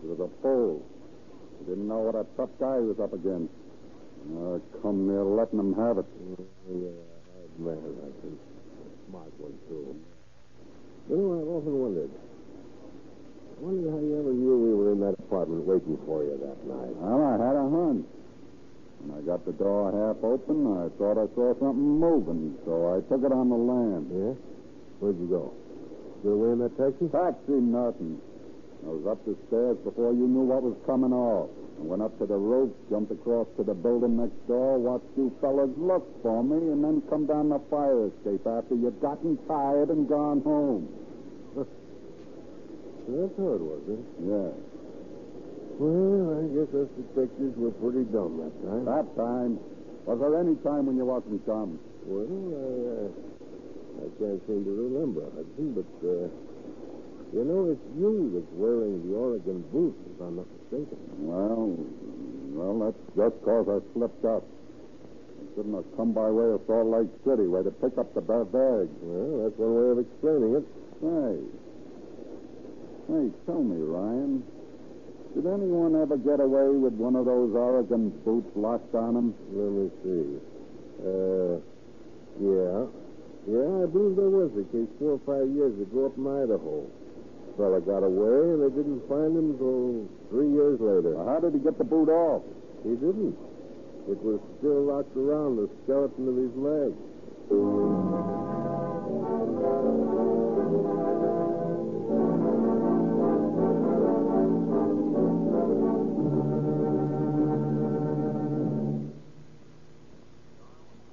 he 0.00 0.06
was 0.08 0.20
a 0.20 0.28
fool. 0.40 0.84
He 1.58 1.64
didn't 1.64 1.88
know 1.88 2.00
what 2.00 2.14
a 2.14 2.24
tough 2.36 2.50
guy 2.60 2.78
he 2.80 2.86
was 2.86 3.00
up 3.00 3.12
against. 3.12 3.52
Uh, 4.36 4.58
come 4.82 5.08
near 5.08 5.24
letting 5.24 5.58
him 5.58 5.74
have 5.74 5.98
it. 5.98 6.06
Yeah, 6.68 6.88
hard 7.32 7.58
man, 7.58 7.78
I 8.04 8.10
think. 8.22 8.55
Smart 9.16 9.32
one, 9.40 9.56
too. 9.72 9.96
You 11.08 11.16
know, 11.16 11.40
I've 11.40 11.48
often 11.48 11.72
wondered. 11.72 12.12
I 12.12 13.58
wonder 13.64 13.88
how 13.88 13.96
you 13.96 14.12
ever 14.12 14.34
knew 14.36 14.60
we 14.60 14.72
were 14.76 14.92
in 14.92 15.00
that 15.00 15.16
apartment 15.16 15.64
waiting 15.64 15.96
for 16.04 16.20
you 16.20 16.36
that 16.36 16.60
night. 16.68 16.92
Well, 17.00 17.24
I 17.24 17.40
had 17.40 17.56
a 17.56 17.64
hunch. 17.64 18.04
When 19.00 19.16
I 19.16 19.24
got 19.24 19.40
the 19.48 19.56
door 19.56 19.88
half 19.88 20.20
open, 20.20 20.68
I 20.68 20.92
thought 21.00 21.16
I 21.16 21.32
saw 21.32 21.56
something 21.56 21.96
moving, 21.96 22.60
so 22.68 22.92
I 22.92 23.00
took 23.08 23.24
it 23.24 23.32
on 23.32 23.48
the 23.48 23.56
land. 23.56 24.12
Yeah? 24.12 24.36
Where'd 25.00 25.16
you 25.16 25.32
go? 25.32 25.48
Still 26.20 26.36
away 26.36 26.52
in 26.52 26.60
that 26.60 26.76
taxi? 26.76 27.08
Taxi, 27.08 27.56
nothing. 27.56 28.20
I 28.84 28.92
was 28.92 29.08
up 29.08 29.24
the 29.24 29.32
stairs 29.48 29.80
before 29.80 30.12
you 30.12 30.28
knew 30.28 30.44
what 30.44 30.60
was 30.60 30.76
coming 30.84 31.16
off. 31.16 31.48
I 31.78 31.82
went 31.82 32.02
up 32.02 32.18
to 32.18 32.26
the 32.26 32.36
roof, 32.36 32.72
jumped 32.88 33.12
across 33.12 33.46
to 33.56 33.62
the 33.62 33.74
building 33.74 34.16
next 34.16 34.40
door, 34.48 34.78
watched 34.78 35.12
you 35.16 35.30
fellas 35.40 35.70
look 35.76 36.04
for 36.22 36.42
me, 36.42 36.56
and 36.72 36.82
then 36.82 37.02
come 37.08 37.26
down 37.26 37.50
the 37.50 37.60
fire 37.70 38.08
escape 38.08 38.46
after 38.46 38.74
you'd 38.74 39.00
gotten 39.00 39.36
tired 39.46 39.90
and 39.90 40.08
gone 40.08 40.40
home. 40.40 40.88
That's 41.56 43.36
how 43.36 43.52
it 43.54 43.62
was, 43.62 43.82
huh? 43.86 44.00
Yeah. 44.24 44.50
Well, 45.76 46.40
I 46.40 46.48
guess 46.56 46.72
us 46.72 46.88
detectives 46.96 47.52
were 47.60 47.76
pretty 47.76 48.08
dumb 48.08 48.40
that 48.40 48.54
time. 48.64 48.84
That 48.88 49.06
time. 49.12 49.60
Was 50.08 50.16
there 50.18 50.40
any 50.40 50.56
time 50.64 50.86
when 50.86 50.96
you 50.96 51.04
wasn't 51.04 51.44
dumb? 51.44 51.78
Well, 52.08 52.24
I, 52.24 53.04
uh, 53.04 53.08
I 54.00 54.08
can't 54.16 54.40
seem 54.48 54.64
to 54.64 54.72
remember, 54.72 55.28
Hudson, 55.36 55.76
but, 55.76 55.92
uh, 56.00 56.32
you 57.36 57.44
know, 57.44 57.68
it's 57.68 57.84
you 58.00 58.32
that's 58.32 58.52
wearing 58.56 59.04
the 59.04 59.12
Oregon 59.12 59.60
boots 59.68 60.00
on 60.22 60.36
the 60.40 60.46
mistaken. 60.70 60.98
Well, 61.18 61.76
well, 62.54 62.74
that's 62.90 63.02
just 63.16 63.44
cause 63.44 63.66
I 63.68 63.78
slipped 63.94 64.24
up. 64.24 64.42
I 64.42 65.44
shouldn't 65.54 65.74
have 65.74 65.96
come 65.96 66.12
by 66.12 66.30
way 66.30 66.54
of 66.54 66.60
Salt 66.66 66.86
Lake 66.86 67.10
City 67.24 67.46
where 67.46 67.62
to 67.62 67.70
pick 67.70 67.96
up 67.98 68.12
the 68.14 68.20
ba- 68.20 68.44
bag. 68.44 68.88
Well, 69.00 69.44
that's 69.44 69.58
one 69.58 69.74
way 69.74 69.88
of 69.92 69.98
explaining 70.00 70.52
it. 70.56 70.66
Hey. 71.00 71.36
Hey, 73.06 73.26
tell 73.46 73.62
me, 73.62 73.78
Ryan. 73.80 74.42
Did 75.34 75.46
anyone 75.46 75.94
ever 76.00 76.16
get 76.16 76.40
away 76.40 76.72
with 76.74 76.94
one 76.94 77.14
of 77.14 77.26
those 77.26 77.54
Oregon 77.54 78.10
boots 78.24 78.48
locked 78.56 78.94
on 78.94 79.14
them? 79.14 79.34
Let 79.52 79.70
me 79.70 79.86
see. 80.02 80.24
Uh, 81.04 81.60
yeah. 82.40 82.88
Yeah, 83.46 83.84
I 83.84 83.86
believe 83.86 84.16
there 84.16 84.32
was 84.32 84.50
a 84.58 84.64
case 84.72 84.88
four 84.98 85.20
or 85.20 85.22
five 85.28 85.46
years 85.54 85.76
ago 85.78 86.06
up 86.06 86.16
in 86.18 86.26
Idaho. 86.26 86.88
Fella 87.56 87.80
got 87.80 88.04
away, 88.04 88.52
and 88.52 88.62
they 88.62 88.76
didn't 88.76 89.00
find 89.08 89.32
him 89.36 89.52
until 89.52 90.06
three 90.28 90.52
years 90.52 90.78
later. 90.78 91.16
Well, 91.16 91.26
how 91.26 91.40
did 91.40 91.54
he 91.54 91.58
get 91.60 91.78
the 91.78 91.84
boot 91.84 92.10
off? 92.10 92.42
He 92.84 92.90
didn't. 92.90 93.36
It 94.08 94.22
was 94.22 94.40
still 94.58 94.82
locked 94.84 95.16
around 95.16 95.56
the 95.56 95.68
skeleton 95.82 96.28
of 96.28 96.36
his 96.36 96.54
leg. 96.54 96.92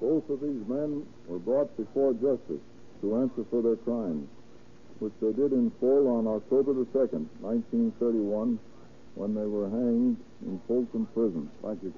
Both 0.00 0.28
of 0.28 0.40
these 0.40 0.68
men 0.68 1.06
were 1.26 1.38
brought 1.38 1.74
before 1.76 2.12
justice 2.12 2.60
to 3.00 3.16
answer 3.16 3.44
for 3.50 3.62
their 3.62 3.76
crimes, 3.76 4.28
which 4.98 5.12
they 5.20 5.32
did 5.32 5.52
in 5.52 5.70
full 5.80 6.08
on 6.08 6.26
October 6.26 6.72
the 6.72 6.86
2nd, 6.94 7.26
1931, 7.40 8.58
when 9.14 9.34
they 9.34 9.46
were 9.46 9.68
hanged 9.70 10.16
in 10.46 10.60
Folsom 10.66 11.06
Prison. 11.14 11.48
Thank 11.62 11.82
you. 11.82 11.90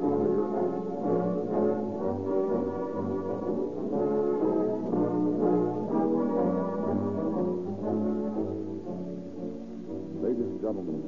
Ladies 10.21 10.45
and 10.45 10.61
gentlemen, 10.61 11.01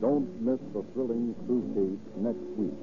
don't 0.00 0.26
miss 0.42 0.58
the 0.74 0.82
thrilling 0.94 1.34
true 1.46 1.62
case 1.74 2.02
next 2.18 2.46
week. 2.58 2.74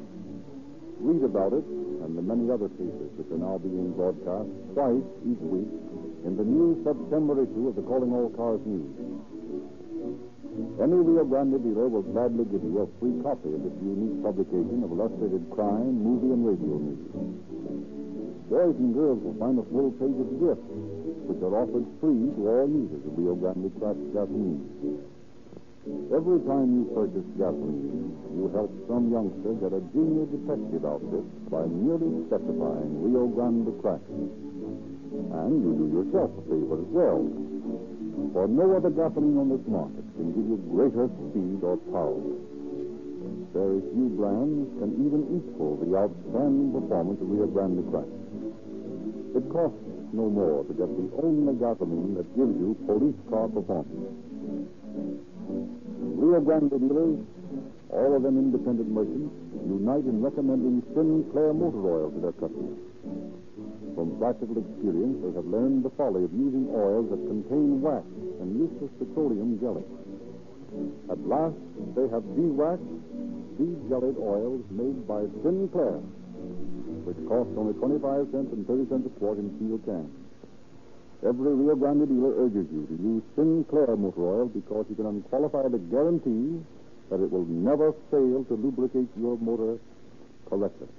Read 0.99 1.23
about 1.23 1.53
it 1.53 1.65
and 2.03 2.17
the 2.17 2.21
many 2.21 2.49
other 2.51 2.69
cases 2.69 3.11
which 3.19 3.27
are 3.31 3.41
now 3.41 3.57
being 3.57 3.91
broadcast 3.93 4.47
twice 4.73 5.03
each 5.27 5.41
week 5.43 5.67
in 6.25 6.33
the 6.35 6.43
new 6.43 6.73
September 6.81 7.37
issue 7.37 7.69
of 7.69 7.77
the 7.77 7.85
Calling 7.85 8.09
All 8.09 8.33
Cars 8.33 8.59
News. 8.65 8.89
Any 10.81 10.97
Rio 10.97 11.21
Grande 11.21 11.61
dealer 11.61 11.85
will 11.85 12.01
gladly 12.01 12.49
give 12.49 12.65
you 12.65 12.81
a 12.81 12.89
free 12.97 13.13
copy 13.21 13.53
of 13.53 13.61
this 13.61 13.77
unique 13.85 14.25
publication 14.25 14.81
of 14.81 14.89
illustrated 14.89 15.45
crime, 15.53 16.01
movie, 16.01 16.33
and 16.33 16.41
radio 16.41 16.81
news. 16.81 17.05
Boys 18.49 18.73
and 18.73 18.93
girls 18.97 19.21
will 19.21 19.37
find 19.37 19.61
a 19.61 19.65
full 19.69 19.93
page 20.01 20.17
of 20.17 20.29
gifts, 20.41 20.65
which 21.29 21.41
are 21.45 21.53
offered 21.61 21.85
free 22.01 22.33
to 22.33 22.41
all 22.49 22.65
users 22.73 23.05
of 23.05 23.13
Rio 23.13 23.37
Grande 23.37 23.69
cracked 23.77 24.05
gasoline. 24.09 24.65
Every 26.09 26.41
time 26.49 26.73
you 26.73 26.83
purchase 26.89 27.29
gasoline, 27.37 28.17
you 28.33 28.49
help 28.49 28.73
some 28.89 29.13
youngster 29.13 29.53
get 29.61 29.77
a 29.77 29.81
junior 29.93 30.25
detective 30.25 30.89
outfit 30.89 31.25
by 31.53 31.69
merely 31.69 32.25
specifying 32.25 32.97
Rio 33.05 33.29
Grande 33.29 33.69
crack. 33.77 34.01
And 35.15 35.63
you 35.63 35.71
do 35.79 35.85
yourself 35.95 36.31
a 36.35 36.41
favor 36.49 36.77
as 36.79 36.89
well. 36.91 37.23
For 38.33 38.47
no 38.47 38.75
other 38.75 38.89
gasoline 38.91 39.37
on 39.39 39.47
this 39.47 39.63
market 39.67 40.03
can 40.15 40.35
give 40.35 40.43
you 40.43 40.59
greater 40.71 41.07
speed 41.07 41.63
or 41.63 41.77
power. 41.91 42.19
Very 43.55 43.79
few 43.95 44.11
brands 44.19 44.67
can 44.79 44.91
even 44.99 45.23
equal 45.39 45.79
the 45.79 45.95
outstanding 45.95 46.75
performance 46.75 47.19
of 47.23 47.31
Rio 47.31 47.47
Grande 47.47 47.83
crack. 47.87 48.11
It 49.39 49.47
costs 49.47 49.79
no 50.11 50.27
more 50.27 50.63
to 50.67 50.73
get 50.75 50.91
the 50.91 51.07
only 51.23 51.55
gasoline 51.55 52.15
that 52.19 52.27
gives 52.35 52.55
you 52.59 52.75
police 52.87 53.15
car 53.31 53.47
performance. 53.47 54.19
Rio 56.19 56.39
Grande 56.43 56.75
dealers, 56.75 57.19
all 57.91 58.15
of 58.15 58.23
them 58.23 58.35
independent 58.35 58.91
merchants, 58.91 59.31
unite 59.63 60.03
in 60.03 60.21
recommending 60.21 60.83
Sinclair 60.91 61.53
motor 61.53 61.83
oil 61.87 62.11
to 62.11 62.19
their 62.19 62.35
customers. 62.35 62.94
From 63.95 64.19
practical 64.19 64.59
experience, 64.59 65.23
they 65.23 65.31
have 65.39 65.47
learned 65.47 65.87
the 65.87 65.89
folly 65.95 66.27
of 66.27 66.33
using 66.35 66.67
oils 66.75 67.07
that 67.09 67.21
contain 67.31 67.79
wax 67.79 68.03
and 68.43 68.51
useless 68.59 68.91
petroleum 68.99 69.55
jelly. 69.63 69.87
At 71.09 71.19
last, 71.23 71.55
they 71.95 72.03
have 72.11 72.27
de-waxed, 72.35 72.83
de-jellied 73.55 74.19
oils 74.19 74.67
made 74.69 75.07
by 75.07 75.23
Sinclair, 75.39 76.03
which 77.07 77.15
cost 77.31 77.47
only 77.55 77.71
25 77.79 78.27
cents 78.35 78.51
and 78.51 78.67
30 78.67 78.89
cents 78.91 79.07
a 79.07 79.11
quart 79.15 79.39
in 79.39 79.47
steel 79.55 79.79
cans. 79.87 80.11
Every 81.23 81.55
Rio 81.55 81.75
Grande 81.75 82.05
dealer 82.05 82.35
urges 82.35 82.67
you 82.75 82.83
to 82.91 82.95
use 82.99 83.23
Sinclair 83.39 83.95
motor 83.95 84.27
oil 84.27 84.47
because 84.51 84.85
you 84.89 84.95
can 84.99 85.07
unqualifiedly 85.07 85.79
guarantee 85.89 86.59
that 87.09 87.23
it 87.23 87.31
will 87.31 87.45
never 87.47 87.93
fail 88.11 88.43
to 88.43 88.53
lubricate 88.59 89.07
your 89.15 89.37
motor 89.39 89.79
correctly. 90.49 90.91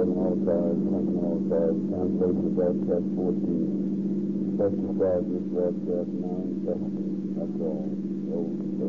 Reporting 0.00 0.16
all 0.16 0.32
cars, 0.48 0.80
attention 0.80 1.20
all 1.20 1.44
cars, 1.52 1.76
translation 1.92 2.40
to 2.40 2.50
broadcast 2.56 3.04
14. 3.20 4.56
Special 4.56 4.96
charges, 4.96 5.44
broadcast 5.52 6.08
9 6.08 6.64
seconds. 6.64 7.36
That's 7.36 7.60
all. 7.60 7.84
Roll 8.32 8.48
the 8.80 8.88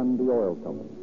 for 0.00 0.24
the 0.24 0.32
Oil 0.32 0.56
Company. 0.56 0.99